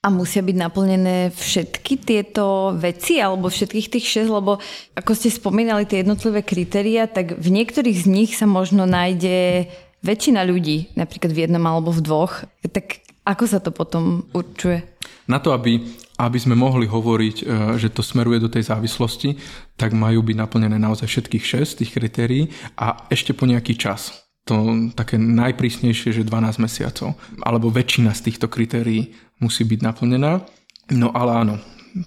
[0.00, 4.56] A musia byť naplnené všetky tieto veci alebo všetkých tých šesť, lebo
[4.96, 9.68] ako ste spomínali tie jednotlivé kritéria, tak v niektorých z nich sa možno nájde
[10.00, 12.48] väčšina ľudí, napríklad v jednom alebo v dvoch.
[12.64, 14.80] Tak ako sa to potom určuje?
[15.28, 15.84] Na to, aby
[16.20, 17.44] aby sme mohli hovoriť, e,
[17.80, 19.40] že to smeruje do tej závislosti,
[19.80, 24.28] tak majú byť naplnené naozaj všetkých 6 tých kritérií a ešte po nejaký čas.
[24.48, 27.14] To také najprísnejšie, že 12 mesiacov.
[27.44, 30.42] Alebo väčšina z týchto kritérií musí byť naplnená.
[30.90, 31.54] No ale áno,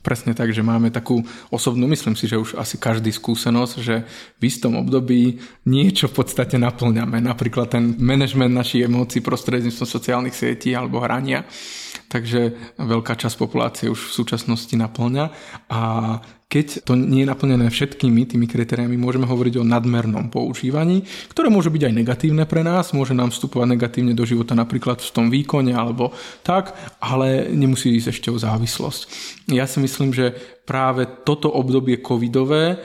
[0.01, 4.03] presne tak, že máme takú osobnú, myslím si, že už asi každý skúsenosť, že
[4.39, 7.19] v istom období niečo v podstate naplňame.
[7.19, 11.45] Napríklad ten manažment našich emócií prostredníctvom sociálnych sietí alebo hrania.
[12.07, 15.25] Takže veľká časť populácie už v súčasnosti naplňa
[15.71, 15.81] a
[16.53, 21.01] keď to nie je naplnené všetkými tými kritériami, môžeme hovoriť o nadmernom používaní,
[21.33, 25.09] ktoré môže byť aj negatívne pre nás, môže nám vstupovať negatívne do života napríklad v
[25.09, 26.13] tom výkone alebo
[26.45, 29.01] tak, ale nemusí ísť ešte o závislosť.
[29.49, 30.37] Ja si myslím, že
[30.69, 32.77] práve toto obdobie covidové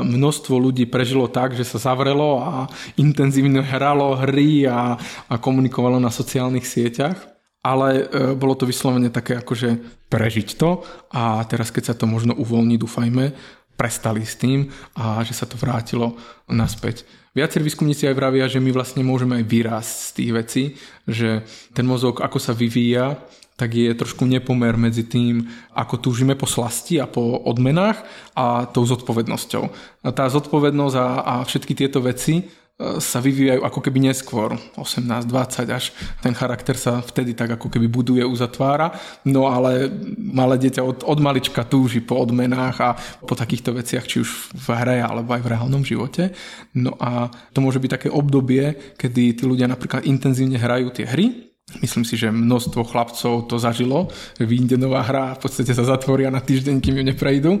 [0.00, 4.96] množstvo ľudí prežilo tak, že sa zavrelo a intenzívne hralo hry a,
[5.28, 7.37] a komunikovalo na sociálnych sieťach
[7.68, 8.02] ale e,
[8.32, 10.80] bolo to vyslovene také akože prežiť to
[11.12, 13.36] a teraz keď sa to možno uvoľní, dúfajme,
[13.76, 16.16] prestali s tým a že sa to vrátilo
[16.48, 17.04] naspäť.
[17.36, 20.62] Viacerí výskumníci aj vravia, že my vlastne môžeme aj vyrásť z tých vecí,
[21.06, 23.20] že ten mozog ako sa vyvíja,
[23.54, 28.00] tak je trošku nepomer medzi tým, ako túžime po slasti a po odmenách
[28.34, 29.64] a tou zodpovednosťou.
[30.06, 35.66] A tá zodpovednosť a, a všetky tieto veci sa vyvíjajú ako keby neskôr, 18, 20,
[35.66, 35.90] až
[36.22, 38.94] ten charakter sa vtedy tak ako keby buduje, uzatvára.
[39.26, 42.94] No ale malé dieťa od, od malička túži po odmenách a
[43.26, 46.30] po takýchto veciach, či už v hre alebo aj v reálnom živote.
[46.78, 51.50] No a to môže byť také obdobie, kedy tí ľudia napríklad intenzívne hrajú tie hry,
[51.84, 54.08] Myslím si, že množstvo chlapcov to zažilo,
[54.40, 57.52] vyjde nová hra v podstate sa zatvoria na týždeň, kým ju neprejdú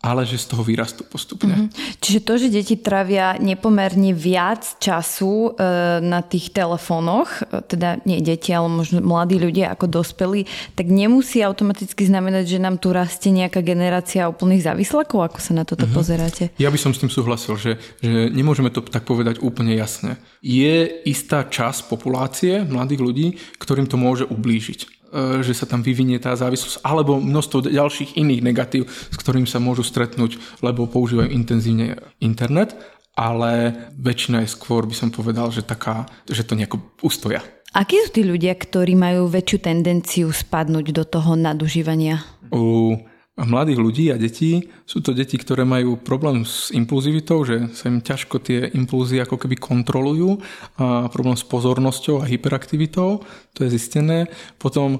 [0.00, 1.68] ale že z toho vyrastú postupne.
[1.68, 2.00] Mm-hmm.
[2.00, 8.24] Čiže to, že deti travia nepomerne viac času e, na tých telefónoch, e, teda nie
[8.24, 13.28] deti, ale možno mladí ľudia ako dospelí, tak nemusí automaticky znamenať, že nám tu rastie
[13.28, 15.98] nejaká generácia úplných závislakov, ako sa na toto mm-hmm.
[16.00, 16.44] pozeráte?
[16.56, 20.16] Ja by som s tým súhlasil, že, že nemôžeme to tak povedať úplne jasne.
[20.40, 23.26] Je istá časť populácie mladých ľudí,
[23.60, 24.99] ktorým to môže ublížiť
[25.42, 29.82] že sa tam vyvinie tá závislosť, alebo množstvo ďalších iných negatív, s ktorým sa môžu
[29.82, 32.78] stretnúť, lebo používajú intenzívne internet,
[33.18, 37.42] ale väčšina je skôr, by som povedal, že, taká, že to nejako ustoja.
[37.70, 42.18] Akí sú tí ľudia, ktorí majú väčšiu tendenciu spadnúť do toho nadužívania?
[42.50, 42.98] U
[43.46, 44.68] mladých ľudí a detí.
[44.84, 49.40] Sú to deti, ktoré majú problém s impulzivitou, že sa im ťažko tie impulzy ako
[49.40, 50.40] keby kontrolujú
[50.76, 53.22] a problém s pozornosťou a hyperaktivitou,
[53.54, 54.28] to je zistené.
[54.58, 54.98] Potom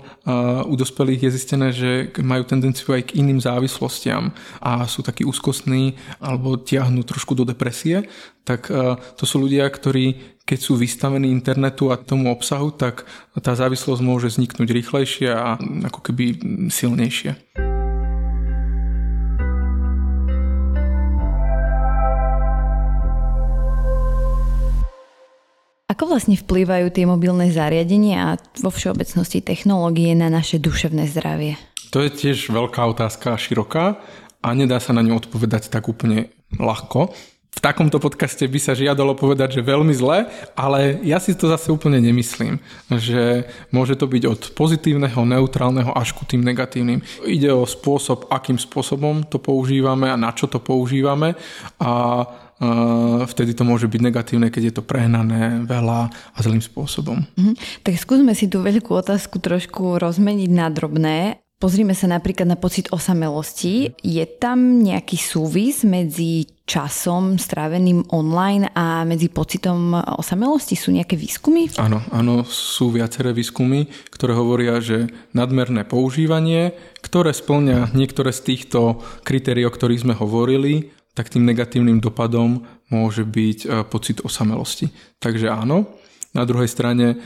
[0.67, 1.91] u dospelých je zistené, že
[2.23, 8.07] majú tendenciu aj k iným závislostiam a sú takí úzkostní alebo tiahnu trošku do depresie,
[8.45, 8.67] tak
[9.17, 13.07] to sú ľudia, ktorí keď sú vystavení internetu a tomu obsahu, tak
[13.39, 15.55] tá závislosť môže vzniknúť rýchlejšie a
[15.87, 16.25] ako keby
[16.67, 17.39] silnejšie.
[25.91, 31.59] Ako vlastne vplývajú tie mobilné zariadenia a vo všeobecnosti technológie na naše duševné zdravie?
[31.91, 33.99] To je tiež veľká otázka, široká
[34.39, 37.11] a nedá sa na ňu odpovedať tak úplne ľahko.
[37.51, 41.67] V takomto podcaste by sa žiadalo povedať, že veľmi zle, ale ja si to zase
[41.75, 42.63] úplne nemyslím,
[42.95, 47.03] že môže to byť od pozitívneho, neutrálneho až ku tým negatívnym.
[47.27, 51.35] Ide o spôsob, akým spôsobom to používame a na čo to používame
[51.83, 52.23] a
[53.25, 57.25] vtedy to môže byť negatívne, keď je to prehnané veľa a zlým spôsobom.
[57.37, 57.57] Mhm.
[57.83, 61.41] Tak skúsme si tú veľkú otázku trošku rozmeniť na drobné.
[61.61, 63.93] Pozrime sa napríklad na pocit osamelosti.
[64.01, 70.73] Je tam nejaký súvis medzi časom stráveným online a medzi pocitom osamelosti?
[70.73, 71.69] Sú nejaké výskumy?
[71.77, 76.73] Áno, áno, sú viaceré výskumy, ktoré hovoria, že nadmerné používanie,
[77.05, 83.27] ktoré splňa niektoré z týchto kritérií, o ktorých sme hovorili, tak tým negatívnym dopadom môže
[83.27, 84.91] byť e, pocit osamelosti.
[85.19, 85.99] Takže áno.
[86.31, 87.19] Na druhej strane,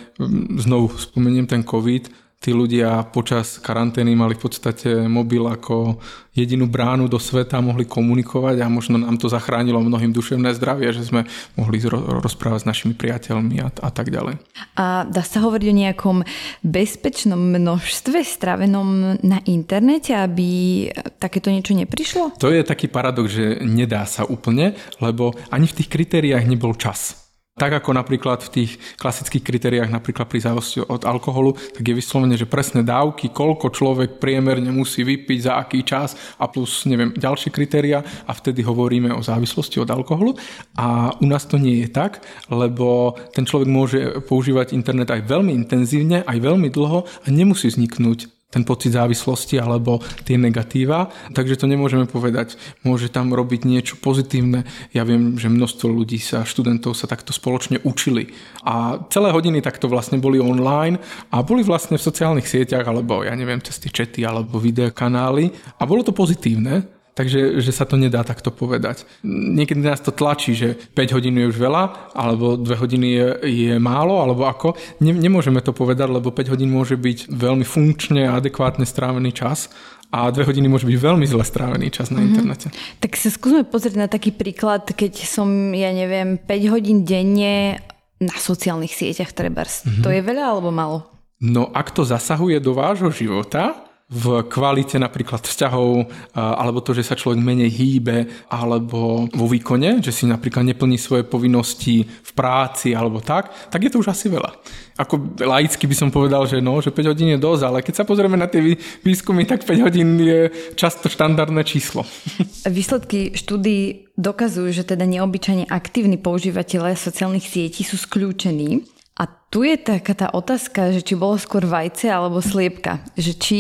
[0.57, 2.09] znovu spomeniem ten COVID,
[2.45, 5.97] tí ľudia počas karantény mali v podstate mobil ako
[6.37, 11.09] jedinú bránu do sveta, mohli komunikovať a možno nám to zachránilo mnohým duševné zdravie, že
[11.09, 11.25] sme
[11.57, 11.81] mohli
[12.21, 14.37] rozprávať s našimi priateľmi a, a tak ďalej.
[14.77, 16.17] A dá sa hovoriť o nejakom
[16.61, 22.37] bezpečnom množstve stravenom na internete, aby takéto niečo neprišlo?
[22.37, 27.24] To je taký paradox, že nedá sa úplne, lebo ani v tých kritériách nebol čas.
[27.55, 32.35] Tak ako napríklad v tých klasických kritériách, napríklad pri závislosti od alkoholu, tak je vyslovene,
[32.35, 37.55] že presné dávky, koľko človek priemerne musí vypiť, za aký čas a plus, neviem, ďalšie
[37.55, 40.35] kritéria a vtedy hovoríme o závislosti od alkoholu.
[40.75, 45.55] A u nás to nie je tak, lebo ten človek môže používať internet aj veľmi
[45.55, 51.67] intenzívne, aj veľmi dlho a nemusí vzniknúť ten pocit závislosti alebo tie negatíva, takže to
[51.67, 52.55] nemôžeme povedať.
[52.87, 54.63] Môže tam robiť niečo pozitívne.
[54.95, 58.31] Ja viem, že množstvo ľudí sa, študentov sa takto spoločne učili
[58.63, 61.03] a celé hodiny takto vlastne boli online
[61.35, 65.83] a boli vlastne v sociálnych sieťach alebo ja neviem, cez tie čety alebo videokanály a
[65.83, 69.07] bolo to pozitívne, Takže že sa to nedá takto povedať.
[69.23, 73.73] Niekedy nás to tlačí, že 5 hodín je už veľa, alebo 2 hodiny je, je
[73.79, 74.75] málo, alebo ako.
[74.99, 79.71] Ne, nemôžeme to povedať, lebo 5 hodín môže byť veľmi funkčne a adekvátne strávený čas
[80.15, 82.29] a dve hodiny môže byť veľmi zle strávený čas na mm-hmm.
[82.31, 82.67] internete.
[83.03, 87.83] Tak sa skúsme pozrieť na taký príklad, keď som, ja neviem, 5 hodín denne
[88.23, 89.83] na sociálnych sieťach trebárs.
[89.83, 90.03] Mm-hmm.
[90.07, 90.99] To je veľa alebo málo?
[91.43, 96.05] No ak to zasahuje do vášho života, v kvalite napríklad vzťahov,
[96.37, 101.25] alebo to, že sa človek menej hýbe, alebo vo výkone, že si napríklad neplní svoje
[101.25, 104.61] povinnosti v práci alebo tak, tak je to už asi veľa.
[105.01, 108.05] Ako laicky by som povedal, že no, že 5 hodín je dosť, ale keď sa
[108.05, 112.05] pozrieme na tie výskumy, tak 5 hodín je často štandardné číslo.
[112.69, 118.85] Výsledky štúdí dokazujú, že teda neobyčajne aktívni používateľe sociálnych sietí sú skľúčení
[119.19, 122.99] a tu je taká tá otázka, že či bolo skôr vajce alebo sliepka.
[123.15, 123.59] Že či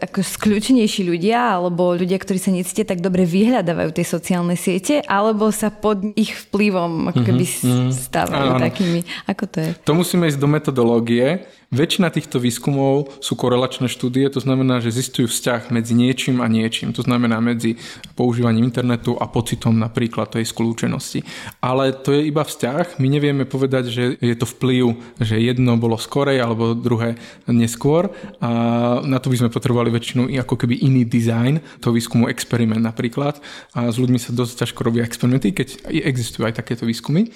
[0.00, 5.52] ako skľúčenejší ľudia alebo ľudia, ktorí sa necítia tak dobre vyhľadávajú tie sociálne siete, alebo
[5.52, 7.92] sa pod ich vplyvom ako keby mm-hmm.
[7.92, 8.64] stávajú mm-hmm.
[8.64, 9.00] takými.
[9.28, 9.68] Ako to je?
[9.84, 11.44] To musíme ísť do metodológie.
[11.74, 16.94] Väčšina týchto výskumov sú korelačné štúdie, to znamená, že zistujú vzťah medzi niečím a niečím.
[16.94, 17.74] To znamená medzi
[18.14, 21.26] používaním internetu a pocitom napríklad tej skľúčenosti.
[21.58, 23.02] Ale to je iba vzťah.
[23.02, 27.18] My nevieme povedať, že je to vplyv, že jedno bolo skorej alebo druhé
[27.48, 28.10] neskôr.
[28.38, 28.50] A
[29.02, 33.38] na to by sme potrebovali väčšinu ako keby iný dizajn toho výskumu, experiment napríklad.
[33.74, 37.30] A s ľuďmi sa dosť ťažko robia experimenty, keď existujú aj takéto výskumy.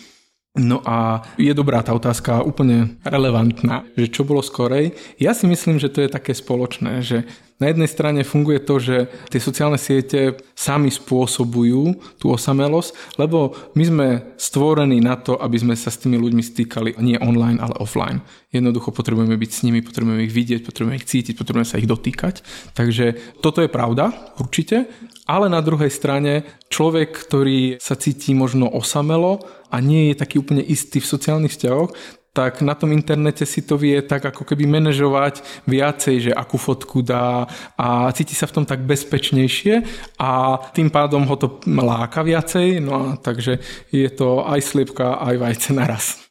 [0.59, 4.97] No a je dobrá tá otázka, úplne relevantná, že čo bolo skorej.
[5.21, 7.29] Ja si myslím, že to je také spoločné, že
[7.59, 8.97] na jednej strane funguje to, že
[9.35, 15.75] tie sociálne siete sami spôsobujú tú osamelosť, lebo my sme stvorení na to, aby sme
[15.75, 18.23] sa s tými ľuďmi stýkali nie online, ale offline.
[18.55, 22.47] Jednoducho potrebujeme byť s nimi, potrebujeme ich vidieť, potrebujeme ich cítiť, potrebujeme sa ich dotýkať.
[22.79, 24.87] Takže toto je pravda, určite.
[25.29, 30.65] Ale na druhej strane človek, ktorý sa cíti možno osamelo a nie je taký úplne
[30.65, 31.93] istý v sociálnych vzťahoch,
[32.39, 37.03] tak na tom internete si to vie tak ako keby manažovať viacej, že akú fotku
[37.03, 39.83] dá a cíti sa v tom tak bezpečnejšie
[40.23, 43.59] a tým pádom ho to láka viacej, no a takže
[43.91, 46.31] je to aj sliepka, aj vajce naraz.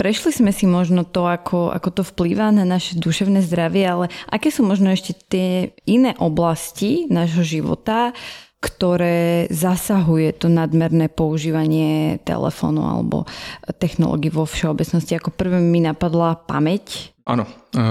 [0.00, 4.48] Prešli sme si možno to, ako, ako to vplýva na naše duševné zdravie, ale aké
[4.48, 8.16] sú možno ešte tie iné oblasti nášho života,
[8.64, 13.28] ktoré zasahuje to nadmerné používanie telefónu alebo
[13.76, 15.20] technológií vo všeobecnosti.
[15.20, 17.12] Ako prvé mi napadla pamäť.
[17.28, 17.44] Áno,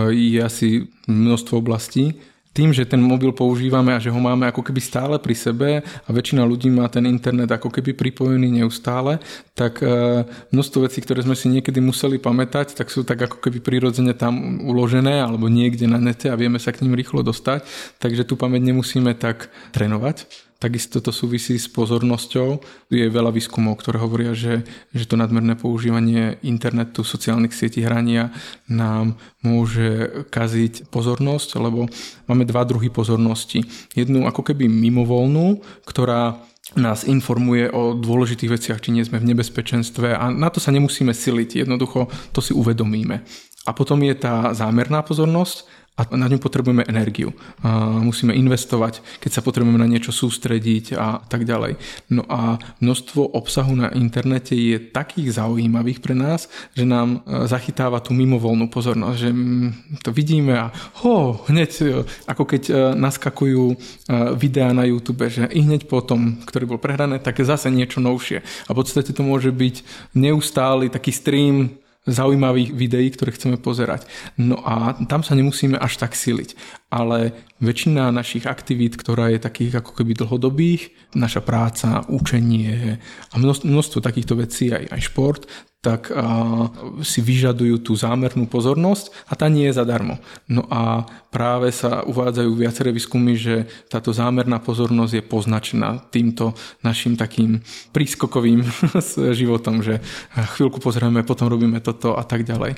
[0.10, 2.18] je asi množstvo oblastí
[2.50, 6.10] tým, že ten mobil používame a že ho máme ako keby stále pri sebe a
[6.10, 9.22] väčšina ľudí má ten internet ako keby pripojený neustále,
[9.54, 13.62] tak e, množstvo vecí, ktoré sme si niekedy museli pamätať, tak sú tak ako keby
[13.62, 17.64] prirodzene tam uložené alebo niekde na nete a vieme sa k ním rýchlo dostať,
[18.02, 22.60] takže tú pamäť nemusíme tak trénovať Takisto to súvisí s pozornosťou.
[22.92, 28.36] Je veľa výskumov, ktoré hovoria, že, že to nadmerné používanie internetu, sociálnych sietí hrania
[28.68, 31.88] nám môže kaziť pozornosť, lebo
[32.28, 33.64] máme dva druhy pozornosti.
[33.96, 36.44] Jednu ako keby mimovolnú, ktorá
[36.76, 41.16] nás informuje o dôležitých veciach, či nie sme v nebezpečenstve a na to sa nemusíme
[41.16, 43.24] siliť, jednoducho to si uvedomíme.
[43.64, 45.66] A potom je tá zámerná pozornosť,
[46.00, 47.36] a na ňu potrebujeme energiu.
[47.60, 51.76] A musíme investovať, keď sa potrebujeme na niečo sústrediť a tak ďalej.
[52.08, 58.00] No a množstvo obsahu na internete je takých zaujímavých pre nás, že nám e, zachytáva
[58.00, 59.70] tú mimovolnú pozornosť, že mm,
[60.08, 60.72] to vidíme a
[61.04, 61.86] ho, hneď e,
[62.32, 63.76] ako keď e, naskakujú
[64.38, 68.02] videá na YouTube, že i hneď po tom, ktorý bol prehrané, tak je zase niečo
[68.02, 68.42] novšie.
[68.42, 69.76] A v podstate to môže byť
[70.16, 74.08] neustály taký stream zaujímavých videí, ktoré chceme pozerať.
[74.40, 76.56] No a tam sa nemusíme až tak siliť.
[76.90, 80.82] Ale väčšina našich aktivít, ktorá je takých ako keby dlhodobých,
[81.14, 82.98] naša práca, učenie
[83.30, 85.42] a množstvo, množstvo takýchto vecí, aj, aj šport,
[85.80, 86.68] tak a,
[87.08, 90.20] si vyžadujú tú zámernú pozornosť a tá nie je zadarmo.
[90.52, 96.52] No a práve sa uvádzajú viaceré výskumy, že táto zámerná pozornosť je poznačená týmto
[96.84, 97.64] našim takým
[97.96, 98.68] prískokovým
[99.40, 100.04] životom, že
[100.36, 102.76] chvíľku pozrieme, potom robíme toto a tak ďalej.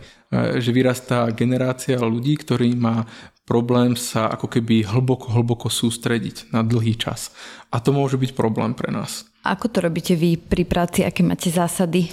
[0.61, 3.09] Že vyrastá generácia ľudí, ktorí má
[3.51, 7.35] problém sa ako keby hlboko, hlboko sústrediť na dlhý čas.
[7.67, 9.27] A to môže byť problém pre nás.
[9.43, 11.03] Ako to robíte vy pri práci?
[11.03, 12.07] Aké máte zásady?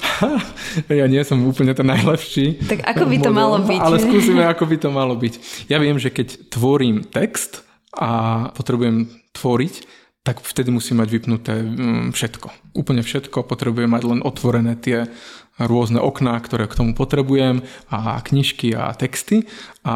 [0.90, 2.66] ja nie som úplne ten najlepší.
[2.66, 3.80] Tak ako by to model, malo byť?
[3.86, 5.34] Ale skúsime, ako by to malo byť.
[5.70, 7.62] Ja viem, že keď tvorím text
[7.94, 9.74] a potrebujem tvoriť,
[10.26, 12.74] tak vtedy musím mať vypnuté mm, všetko.
[12.74, 13.46] Úplne všetko.
[13.46, 15.06] Potrebujem mať len otvorené tie
[15.58, 19.50] rôzne okná, ktoré k tomu potrebujem a knižky a texty
[19.88, 19.94] a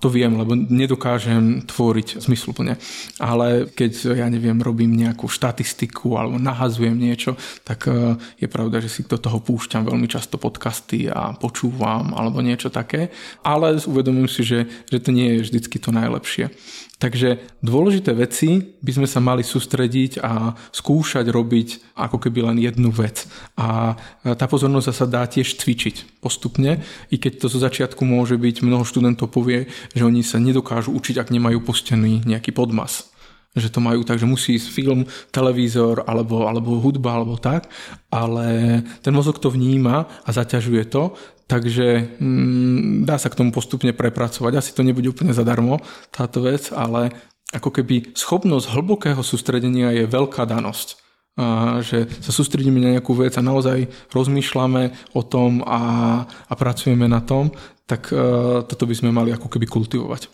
[0.00, 2.80] to viem, lebo nedokážem tvoriť zmysluplne.
[3.20, 8.88] Ale keď, ja neviem, robím nejakú štatistiku alebo nahazujem niečo, tak e, je pravda, že
[8.88, 13.12] si do toho púšťam veľmi často podcasty a počúvam alebo niečo také,
[13.44, 16.48] ale uvedomujem si, že, že to nie je vždycky to najlepšie.
[16.96, 22.88] Takže dôležité veci by sme sa mali sústrediť a skúšať robiť ako keby len jednu
[22.88, 23.28] vec.
[23.60, 26.80] A tá pozornosť sa dá tiež cvičiť postupne,
[27.12, 31.20] i keď to zo začiatku môže byť, mnoho študentov povie, že oni sa nedokážu učiť,
[31.20, 33.12] ak nemajú pustený nejaký podmas
[33.56, 37.72] že to majú tak, že musí ísť film, televízor alebo, alebo hudba alebo tak,
[38.12, 41.16] ale ten mozog to vníma a zaťažuje to,
[41.46, 44.52] Takže mm, dá sa k tomu postupne prepracovať.
[44.58, 45.78] Asi to nebude úplne zadarmo
[46.10, 47.14] táto vec, ale
[47.54, 51.05] ako keby schopnosť hlbokého sústredenia je veľká danosť.
[51.36, 57.04] A že sa sústredíme na nejakú vec a naozaj rozmýšľame o tom a, a pracujeme
[57.04, 57.52] na tom,
[57.84, 60.32] tak uh, toto by sme mali ako keby kultivovať.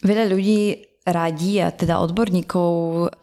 [0.00, 2.70] Veľa ľudí radí a teda odborníkov,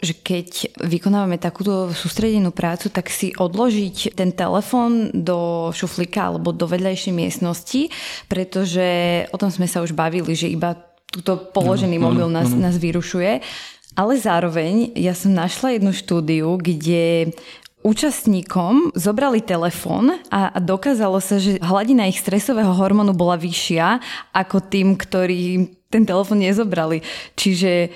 [0.03, 6.67] že keď vykonávame takúto sústredenú prácu, tak si odložiť ten telefón do šuflíka alebo do
[6.67, 7.87] vedľajšej miestnosti,
[8.27, 8.87] pretože
[9.31, 10.75] o tom sme sa už bavili, že iba
[11.09, 12.63] túto položený no, mobil nás, no, no.
[12.67, 13.41] nás vyrušuje.
[13.97, 17.33] Ale zároveň ja som našla jednu štúdiu, kde
[17.79, 24.03] účastníkom zobrali telefón a dokázalo sa, že hladina ich stresového hormónu bola vyššia
[24.35, 27.01] ako tým, ktorí ten telefón nezobrali.
[27.33, 27.89] Čiže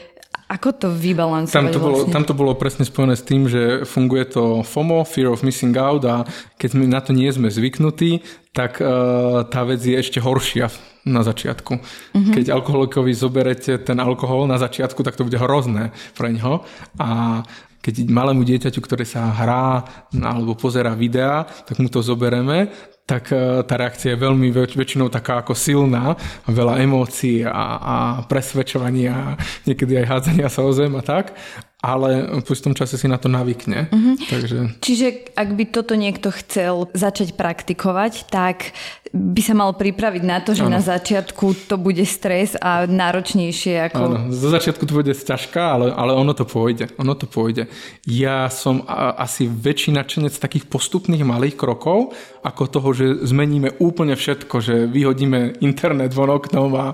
[0.54, 2.14] ako to vybalancovať tam to, bolo, vlastne?
[2.14, 6.06] tam to bolo presne spojené s tým, že funguje to FOMO, Fear of Missing Out
[6.06, 6.30] a
[6.62, 8.22] keď my na to nie sme zvyknutí,
[8.54, 10.70] tak uh, tá vec je ešte horšia
[11.10, 11.74] na začiatku.
[11.82, 12.34] Uh-huh.
[12.38, 16.62] Keď alkoholikovi zoberete ten alkohol na začiatku, tak to bude hrozné pre ňo
[17.02, 17.42] a
[17.84, 19.84] keď malému dieťaťu, ktoré sa hrá
[20.16, 22.72] alebo pozera videá, tak mu to zobereme,
[23.04, 26.16] tak e, tá reakcia je veľmi väč- väčšinou taká ako silná,
[26.48, 29.36] veľa emócií a, a presvedčovania,
[29.68, 31.36] niekedy aj hádzania sa o zem a tak
[31.84, 33.92] ale v tom čase si na to navykne.
[33.92, 34.16] Uh-huh.
[34.16, 34.80] Takže...
[34.80, 38.72] Čiže ak by toto niekto chcel začať praktikovať, tak
[39.14, 40.80] by sa mal pripraviť na to, že ano.
[40.80, 44.02] na začiatku to bude stres a náročnejšie ako...
[44.10, 46.90] Áno, zo začiatku to bude ťažká, ale, ale ono to pôjde.
[46.98, 47.70] Ono to pôjde.
[48.10, 54.18] Ja som a, asi väčší nadšenec takých postupných malých krokov, ako toho, že zmeníme úplne
[54.18, 56.86] všetko, že vyhodíme internet von oknom a, a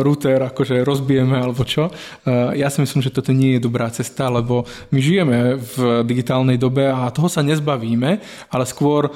[0.00, 1.92] router akože rozbijeme alebo čo.
[2.56, 6.58] Ja si myslím, že toto nie je dobrá cesta cesta, lebo my žijeme v digitálnej
[6.58, 8.10] dobe a toho sa nezbavíme,
[8.50, 9.10] ale skôr e,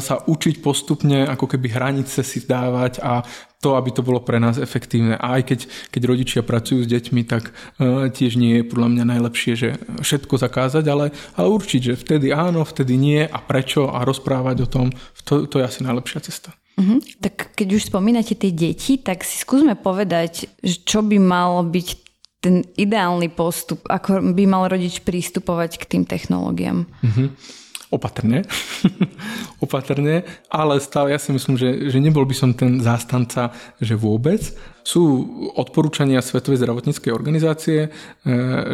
[0.00, 3.20] sa učiť postupne ako keby hranice si dávať a
[3.62, 5.14] to, aby to bolo pre nás efektívne.
[5.14, 5.60] A aj keď,
[5.94, 9.68] keď rodičia pracujú s deťmi, tak uh, tiež nie je podľa mňa najlepšie, že
[10.02, 14.68] všetko zakázať, ale, ale určiť, že vtedy áno, vtedy nie a prečo a rozprávať o
[14.68, 14.86] tom,
[15.22, 16.50] to, to je asi najlepšia cesta.
[16.72, 16.98] Uh-huh.
[17.22, 22.01] Tak keď už spomínate tie deti, tak si skúsme povedať, čo by malo byť
[22.42, 26.82] ten ideálny postup, ako by mal rodič prístupovať k tým technológiám?
[26.82, 27.28] Mm-hmm.
[27.92, 28.42] Opatrne.
[29.64, 34.40] Opatrne, ale stále ja si myslím, že, že nebol by som ten zástanca, že vôbec,
[34.82, 37.88] sú odporúčania Svetovej zdravotníckej organizácie, e,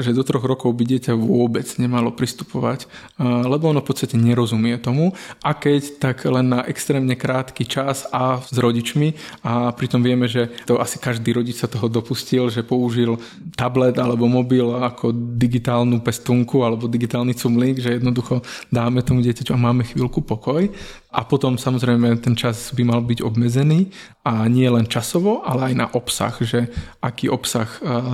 [0.01, 2.87] že do troch rokov by dieťa vôbec nemalo pristupovať, e,
[3.25, 5.13] lebo ono v podstate nerozumie tomu.
[5.45, 10.49] A keď, tak len na extrémne krátky čas a s rodičmi a pritom vieme, že
[10.65, 13.21] to asi každý rodič sa toho dopustil, že použil
[13.55, 18.41] tablet alebo mobil ako digitálnu pestunku alebo digitálny cumlík, že jednoducho
[18.73, 20.69] dáme tomu dieťaťu a máme chvíľku pokoj
[21.09, 23.89] a potom samozrejme ten čas by mal byť obmedzený
[24.29, 26.69] a nie len časovo, ale aj na obsah, že
[27.01, 27.65] aký obsah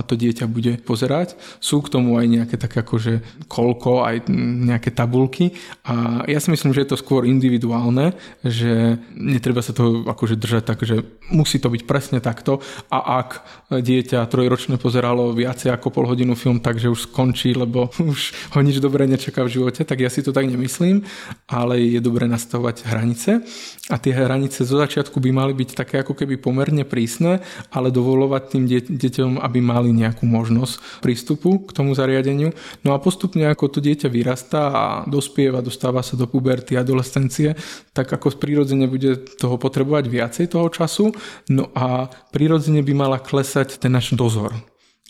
[0.07, 1.35] to dieťa bude pozerať.
[1.59, 5.51] Sú k tomu aj nejaké také akože koľko, aj nejaké tabulky.
[5.83, 8.15] A ja si myslím, že je to skôr individuálne,
[8.47, 11.03] že netreba sa toho akože držať tak, že
[11.35, 12.63] musí to byť presne takto.
[12.87, 13.29] A ak
[13.75, 18.79] dieťa trojročné pozeralo viacej ako pol hodinu film, takže už skončí, lebo už ho nič
[18.79, 21.03] dobré nečaká v živote, tak ja si to tak nemyslím,
[21.51, 23.41] ale je dobré nastavovať hranice
[23.89, 27.41] a tie hranice zo začiatku by mali byť také ako keby pomerne prísne,
[27.73, 32.53] ale dovolovať tým de- deťom, aby mali nejakú možnosť prístupu k tomu zariadeniu.
[32.85, 37.57] No a postupne ako to dieťa vyrastá a dospieva, dostáva sa do puberty, adolescencie,
[37.93, 41.13] tak ako prirodzene bude toho potrebovať viacej toho času,
[41.49, 44.53] no a prirodzene by mala klesať ten náš dozor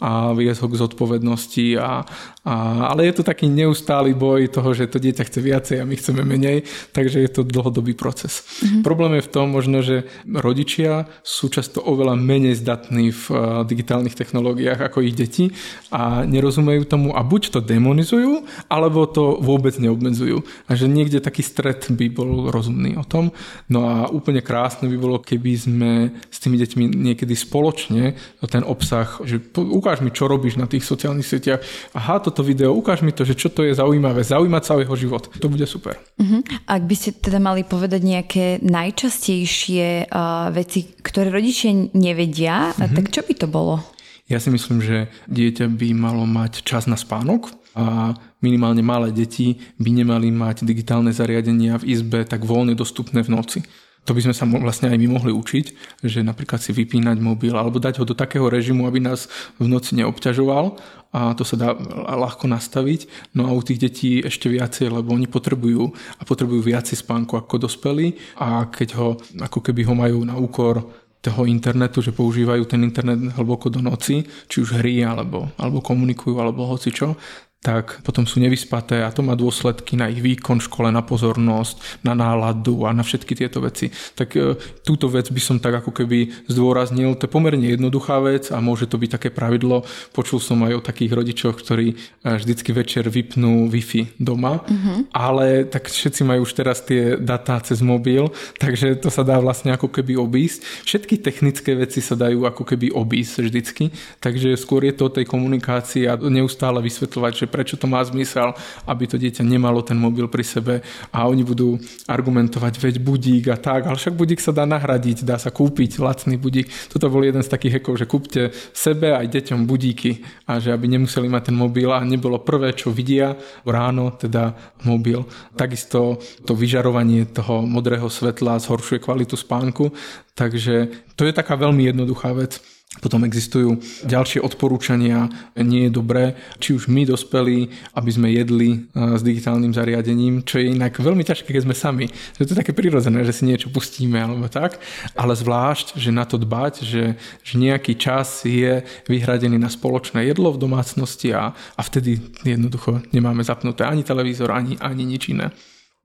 [0.03, 1.79] a viesť ho k zodpovednosti.
[1.79, 2.03] A,
[2.43, 2.53] a,
[2.91, 6.19] ale je to taký neustály boj toho, že to dieťa chce viacej a my chceme
[6.27, 8.43] menej, takže je to dlhodobý proces.
[8.43, 8.83] Mm-hmm.
[8.83, 14.19] Problém je v tom možno, že rodičia sú často oveľa menej zdatní v uh, digitálnych
[14.19, 15.55] technológiách ako ich deti
[15.95, 20.43] a nerozumejú tomu a buď to demonizujú, alebo to vôbec neobmedzujú.
[20.67, 23.31] A že niekde taký stred by bol rozumný o tom.
[23.71, 25.91] No a úplne krásne by bolo, keby sme
[26.27, 29.39] s tými deťmi niekedy spoločne ten obsah, že
[29.85, 31.61] ukáž mi, čo robíš na tých sociálnych sieťach.
[31.93, 34.97] Aha, toto video, ukáž mi to, že čo to je zaujímavé, zaujímať sa o jeho
[34.97, 35.29] život.
[35.37, 35.93] To bude super.
[36.17, 36.41] Uh-huh.
[36.65, 42.97] Ak by ste teda mali povedať nejaké najčastejšie uh, veci, ktoré rodičia nevedia, uh-huh.
[42.97, 43.77] tak čo by to bolo?
[44.25, 49.61] Ja si myslím, že dieťa by malo mať čas na spánok a minimálne malé deti
[49.77, 53.59] by nemali mať digitálne zariadenia v izbe tak voľne dostupné v noci
[54.05, 57.81] to by sme sa vlastne aj my mohli učiť, že napríklad si vypínať mobil alebo
[57.81, 59.25] dať ho do takého režimu, aby nás
[59.57, 60.77] v noci neobťažoval
[61.09, 61.69] a to sa dá
[62.13, 63.33] ľahko nastaviť.
[63.33, 65.89] No a u tých detí ešte viacej, lebo oni potrebujú
[66.19, 70.85] a potrebujú viacej spánku ako dospelí a keď ho, ako keby ho majú na úkor
[71.25, 76.37] toho internetu, že používajú ten internet hlboko do noci, či už hry, alebo, alebo komunikujú,
[76.37, 77.17] alebo hoci čo,
[77.65, 82.05] tak potom sú nevyspaté a to má dôsledky na ich výkon v škole, na pozornosť,
[82.05, 83.89] na náladu a na všetky tieto veci.
[83.89, 84.53] Tak e,
[84.85, 87.17] túto vec by som tak ako keby zdôraznil.
[87.17, 89.81] To je pomerne jednoduchá vec a môže to byť také pravidlo.
[90.13, 91.95] Počul som aj o takých rodičoch, ktorí e,
[92.37, 95.09] vždycky večer vypnú Wi-Fi doma, uh-huh.
[95.09, 98.29] ale tak všetci majú už teraz tie datá cez mobil,
[98.61, 100.85] takže to sa dá vlastne ako keby obísť.
[100.85, 103.89] Všetky technické veci sa dajú ako keby obísť vždycky,
[104.21, 108.51] takže skôr je to o tej komunikácii a neustále vysvetľovať, že prečo to má zmysel,
[108.83, 110.83] aby to dieťa nemalo ten mobil pri sebe
[111.15, 115.39] a oni budú argumentovať, veď budík a tak, ale však budík sa dá nahradiť, dá
[115.39, 116.67] sa kúpiť lacný budík.
[116.91, 120.91] Toto bol jeden z takých hekov, že kúpte sebe aj deťom budíky a že aby
[120.91, 124.51] nemuseli mať ten mobil a nebolo prvé, čo vidia ráno, teda
[124.83, 125.23] mobil.
[125.55, 129.95] Takisto to vyžarovanie toho modrého svetla zhoršuje kvalitu spánku,
[130.35, 132.74] takže to je taká veľmi jednoduchá vec.
[133.03, 133.75] Potom existujú
[134.07, 135.27] ďalšie odporúčania,
[135.59, 140.71] nie je dobré, či už my dospelí, aby sme jedli s digitálnym zariadením, čo je
[140.71, 142.05] inak veľmi ťažké, keď sme sami.
[142.39, 144.79] To je také prirodzené, že si niečo pustíme alebo tak,
[145.13, 148.81] ale zvlášť, že na to dbať, že, že nejaký čas je
[149.11, 154.79] vyhradený na spoločné jedlo v domácnosti a, a vtedy jednoducho nemáme zapnuté ani televízor, ani,
[154.79, 155.51] ani nič iné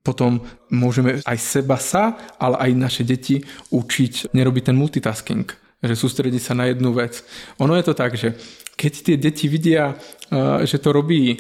[0.01, 0.41] potom
[0.73, 5.45] môžeme aj seba sa, ale aj naše deti učiť nerobiť ten multitasking
[5.83, 7.25] že sústredí sa na jednu vec.
[7.59, 8.37] Ono je to tak, že
[8.77, 11.37] keď tie deti vidia, eh, že to robí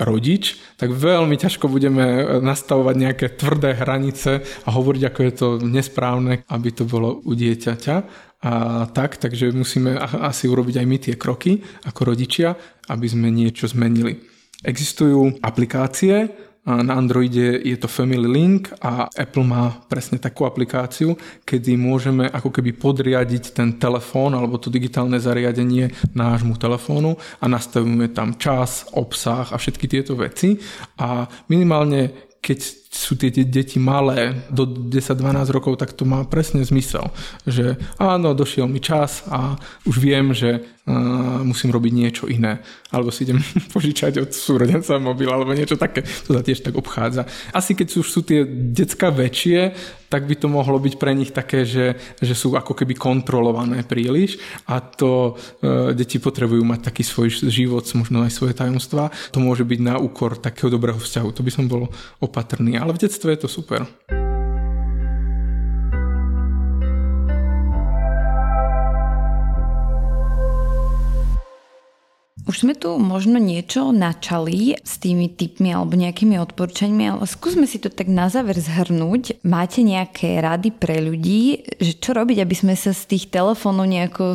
[0.00, 5.48] rodič, tak veľmi ťažko budeme eh, nastavovať nejaké tvrdé hranice a hovoriť, ako je to
[5.62, 8.28] nesprávne, aby to bolo u dieťaťa.
[8.40, 8.52] A
[8.88, 12.56] tak, takže musíme asi urobiť aj my tie kroky ako rodičia,
[12.88, 14.16] aby sme niečo zmenili.
[14.64, 16.32] Existujú aplikácie,
[16.66, 21.16] na Androide je to Family Link a Apple má presne takú aplikáciu,
[21.48, 28.12] kedy môžeme ako keby podriadiť ten telefón alebo to digitálne zariadenie nášmu telefónu a nastavíme
[28.12, 30.60] tam čas, obsah a všetky tieto veci.
[31.00, 35.22] A minimálne keď sú tie deti malé do 10-12
[35.54, 37.14] rokov, tak to má presne zmysel,
[37.46, 39.54] že áno, došiel mi čas a
[39.86, 40.58] už viem, že
[40.90, 42.58] uh, musím robiť niečo iné.
[42.90, 43.38] Alebo si idem
[43.74, 46.02] požičať od súrodenca mobil alebo niečo také.
[46.26, 47.30] To sa tiež tak obchádza.
[47.54, 49.70] Asi keď už sú tie decka väčšie,
[50.10, 54.42] tak by to mohlo byť pre nich také, že, že sú ako keby kontrolované príliš
[54.66, 59.14] a to e, deti potrebujú mať taký svoj život, možno aj svoje tajomstvá.
[59.30, 61.30] To môže byť na úkor takého dobrého vzťahu.
[61.30, 61.86] To by som bol
[62.18, 63.84] opatrný, ale v detstve je to super.
[72.50, 77.78] Už sme tu možno niečo načali s tými typmi alebo nejakými odporúčaniami, ale skúsme si
[77.78, 79.38] to tak na záver zhrnúť.
[79.46, 84.34] Máte nejaké rady pre ľudí, že čo robiť, aby sme sa z tých telefónov nejako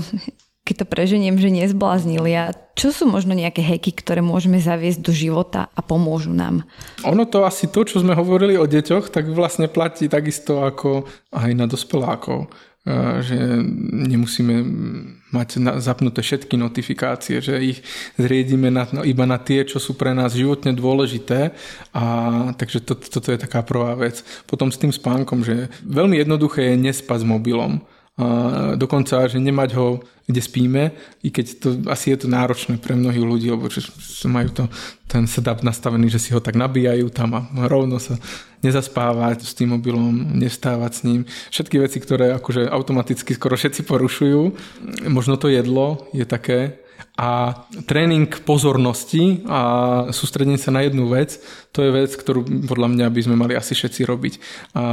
[0.65, 2.33] keď to preženiem, že nezbláznili.
[2.33, 6.65] A čo sú možno nejaké heky, ktoré môžeme zaviesť do života a pomôžu nám?
[7.05, 11.49] Ono to asi to, čo sme hovorili o deťoch, tak vlastne platí takisto ako aj
[11.53, 12.49] na dospelákov
[13.25, 13.65] že
[14.05, 14.61] nemusíme
[15.33, 17.81] mať zapnuté všetky notifikácie, že ich
[18.13, 21.49] zriedíme na, no, iba na tie, čo sú pre nás životne dôležité.
[21.97, 22.03] A,
[22.53, 24.21] takže to, toto je taká prvá vec.
[24.45, 27.81] Potom s tým spánkom, že veľmi jednoduché je nespať s mobilom.
[28.79, 30.83] Dokonca, že nemať ho kde spíme,
[31.21, 33.85] i keď to asi je to náročné pre mnohých ľudí, lebo že
[34.25, 34.63] majú to,
[35.05, 38.17] ten setup nastavený, že si ho tak nabíjajú tam a rovno sa
[38.65, 41.21] nezaspávať s tým mobilom, nestávať s ním.
[41.53, 44.41] Všetky veci, ktoré akože automaticky skoro všetci porušujú.
[45.13, 46.81] Možno to jedlo je také,
[47.15, 49.61] A tréning pozornosti a
[50.11, 51.39] sústredenie sa na jednu vec,
[51.71, 54.33] to je vec, ktorú podľa mňa by sme mali asi všetci robiť.
[54.75, 54.83] A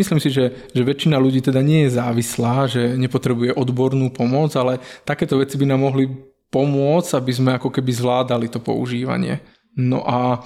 [0.00, 4.80] myslím si, že, že väčšina ľudí teda nie je závislá, že nepotrebuje odbornú pomoc, ale
[5.04, 6.08] takéto veci by nám mohli
[6.48, 9.44] pomôcť, aby sme ako keby zvládali to používanie.
[9.76, 10.40] No a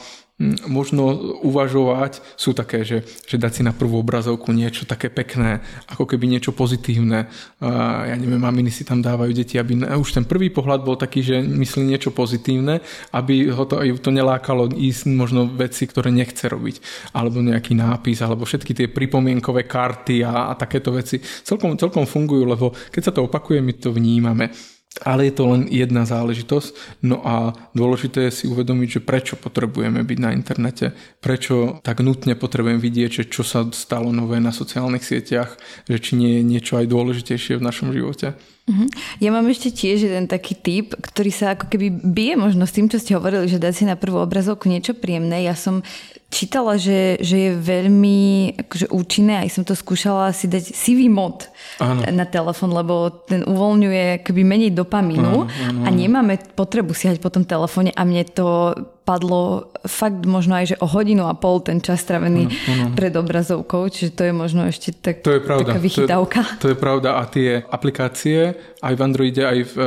[0.68, 1.16] možno
[1.48, 6.28] uvažovať sú také, že, že dať si na prvú obrazovku niečo také pekné, ako keby
[6.28, 7.32] niečo pozitívne.
[7.64, 11.40] Ja neviem, maminy si tam dávajú deti, aby už ten prvý pohľad bol taký, že
[11.40, 12.84] myslí niečo pozitívne,
[13.16, 16.84] aby ho to, to nelákalo ísť možno veci, ktoré nechce robiť.
[17.16, 22.44] Alebo nejaký nápis, alebo všetky tie pripomienkové karty a, a takéto veci celkom, celkom fungujú,
[22.44, 27.00] lebo keď sa to opakuje, my to vnímame ale je to len jedna záležitosť.
[27.04, 32.38] No a dôležité je si uvedomiť, že prečo potrebujeme byť na internete, prečo tak nutne
[32.38, 36.80] potrebujem vidieť, že čo sa stalo nové na sociálnych sieťach, že či nie je niečo
[36.80, 38.38] aj dôležitejšie v našom živote.
[38.66, 38.90] Uh-huh.
[39.22, 42.90] Ja mám ešte tiež jeden taký typ, ktorý sa ako keby bije možno s tým,
[42.90, 45.46] čo ste hovorili, že dať si na prvú obrazovku niečo príjemné.
[45.46, 45.86] Ja som
[46.34, 48.18] čítala, že, že je veľmi
[48.66, 51.46] akože účinné, aj som to skúšala si dať sivý mod
[51.78, 52.02] áno.
[52.10, 55.80] na telefon, lebo ten uvoľňuje keby menej dopamínu áno, áno, áno.
[55.86, 58.74] a nemáme potrebu siahať po tom telefóne a mne to
[59.06, 62.98] padlo fakt možno aj, že o hodinu a pol ten čas stravený ano, ano.
[62.98, 65.78] pred obrazovkou, čiže to je možno ešte tak, to je pravda.
[65.78, 66.40] taká vychytávka.
[66.42, 69.86] To je, to je pravda a tie aplikácie aj v Androide, aj v uh,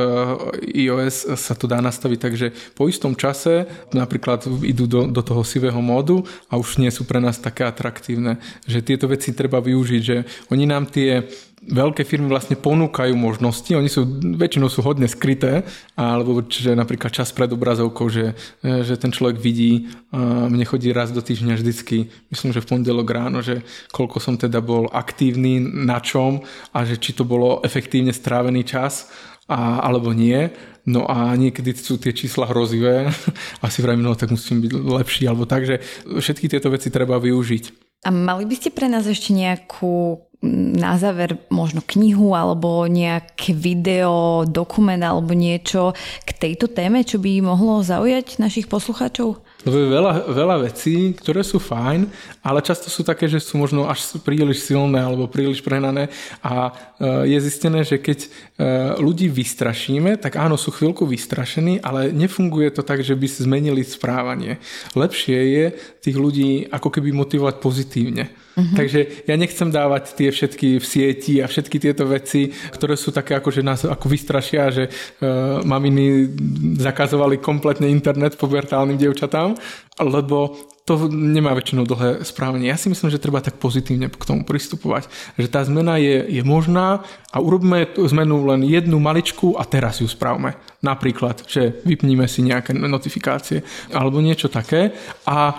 [0.72, 5.78] iOS sa to dá nastaviť, takže po istom čase napríklad idú do, do toho sivého
[5.84, 10.16] módu a už nie sú pre nás také atraktívne, že tieto veci treba využiť, že
[10.48, 11.28] oni nám tie
[11.60, 14.08] veľké firmy vlastne ponúkajú možnosti, oni sú,
[14.40, 18.32] väčšinou sú hodne skryté, alebo čiže napríklad čas pred obrazovkou, že,
[18.64, 23.44] že ten človek vidí, mne chodí raz do týždňa vždycky, myslím, že v pondelok ráno,
[23.44, 23.60] že
[23.92, 26.40] koľko som teda bol aktívny, na čom
[26.72, 29.12] a že či to bolo efektívne strávený čas
[29.44, 30.48] a, alebo nie.
[30.88, 33.12] No a niekedy sú tie čísla hrozivé
[33.62, 37.20] a si vravím, no tak musím byť lepší alebo tak, že všetky tieto veci treba
[37.20, 37.89] využiť.
[38.00, 40.24] A mali by ste pre nás ešte nejakú
[40.80, 45.92] na záver možno knihu alebo nejaké video, dokument alebo niečo
[46.24, 49.44] k tejto téme, čo by mohlo zaujať našich poslucháčov?
[49.60, 52.08] Lebo je veľa, veľa vecí, ktoré sú fajn,
[52.40, 56.08] ale často sú také, že sú možno až príliš silné alebo príliš prehnané
[56.40, 58.28] a e, je zistené, že keď e,
[59.04, 64.56] ľudí vystrašíme, tak áno, sú chvíľku vystrašení, ale nefunguje to tak, že by zmenili správanie.
[64.96, 65.64] Lepšie je
[66.00, 68.32] tých ľudí ako keby motivovať pozitívne.
[68.56, 68.74] Uh-huh.
[68.74, 73.38] Takže ja nechcem dávať tie všetky v sieti a všetky tieto veci, ktoré sú také
[73.38, 76.34] ako, že nás ako vystrašia, že uh, maminy
[76.78, 79.54] zakazovali kompletne internet pubertálnym dievčatám,
[80.02, 80.58] lebo
[80.90, 82.66] to nemá väčšinou dlhé správanie.
[82.66, 85.06] Ja si myslím, že treba tak pozitívne k tomu pristupovať.
[85.38, 90.02] Že tá zmena je, je možná a urobíme tú zmenu len jednu maličku a teraz
[90.02, 90.58] ju spravme.
[90.82, 93.62] Napríklad, že vypníme si nejaké notifikácie
[93.94, 94.90] alebo niečo také
[95.30, 95.54] a e,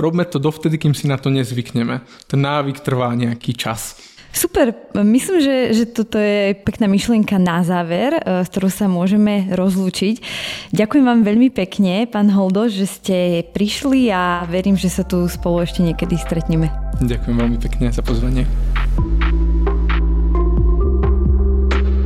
[0.00, 2.00] robme to dovtedy, kým si na to nezvykneme.
[2.24, 4.00] Ten návyk trvá nejaký čas.
[4.30, 9.50] Super, myslím, že, že toto je pekná myšlienka na záver, e, s ktorou sa môžeme
[9.50, 10.22] rozlúčiť.
[10.70, 15.66] Ďakujem vám veľmi pekne, pán Holdo, že ste prišli a verím, že sa tu spolu
[15.66, 16.70] ešte niekedy stretneme.
[17.02, 18.46] Ďakujem veľmi pekne za pozvanie.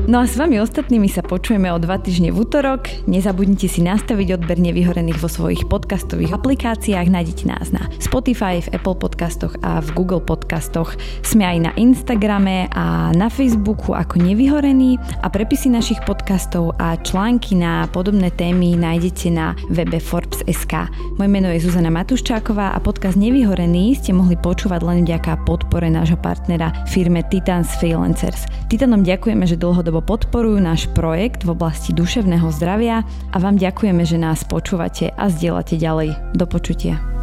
[0.05, 3.09] No a s vami ostatnými sa počujeme o dva týždne v útorok.
[3.09, 7.09] Nezabudnite si nastaviť odber nevyhorených vo svojich podcastových aplikáciách.
[7.09, 10.93] Nájdete nás na Spotify, v Apple podcastoch a v Google podcastoch.
[11.25, 17.57] Sme aj na Instagrame a na Facebooku ako nevyhorený a prepisy našich podcastov a články
[17.57, 20.85] na podobné témy nájdete na webe Forbes.sk.
[21.17, 26.21] Moje meno je Zuzana Matuščáková a podcast Nevyhorený ste mohli počúvať len vďaka podpore nášho
[26.21, 28.45] partnera firme Titans Freelancers.
[28.69, 34.03] Titanom ďakujeme, že dlhodobo dlhodobo podporujú náš projekt v oblasti duševného zdravia a vám ďakujeme,
[34.03, 36.35] že nás počúvate a zdieľate ďalej.
[36.35, 37.14] Do počutia.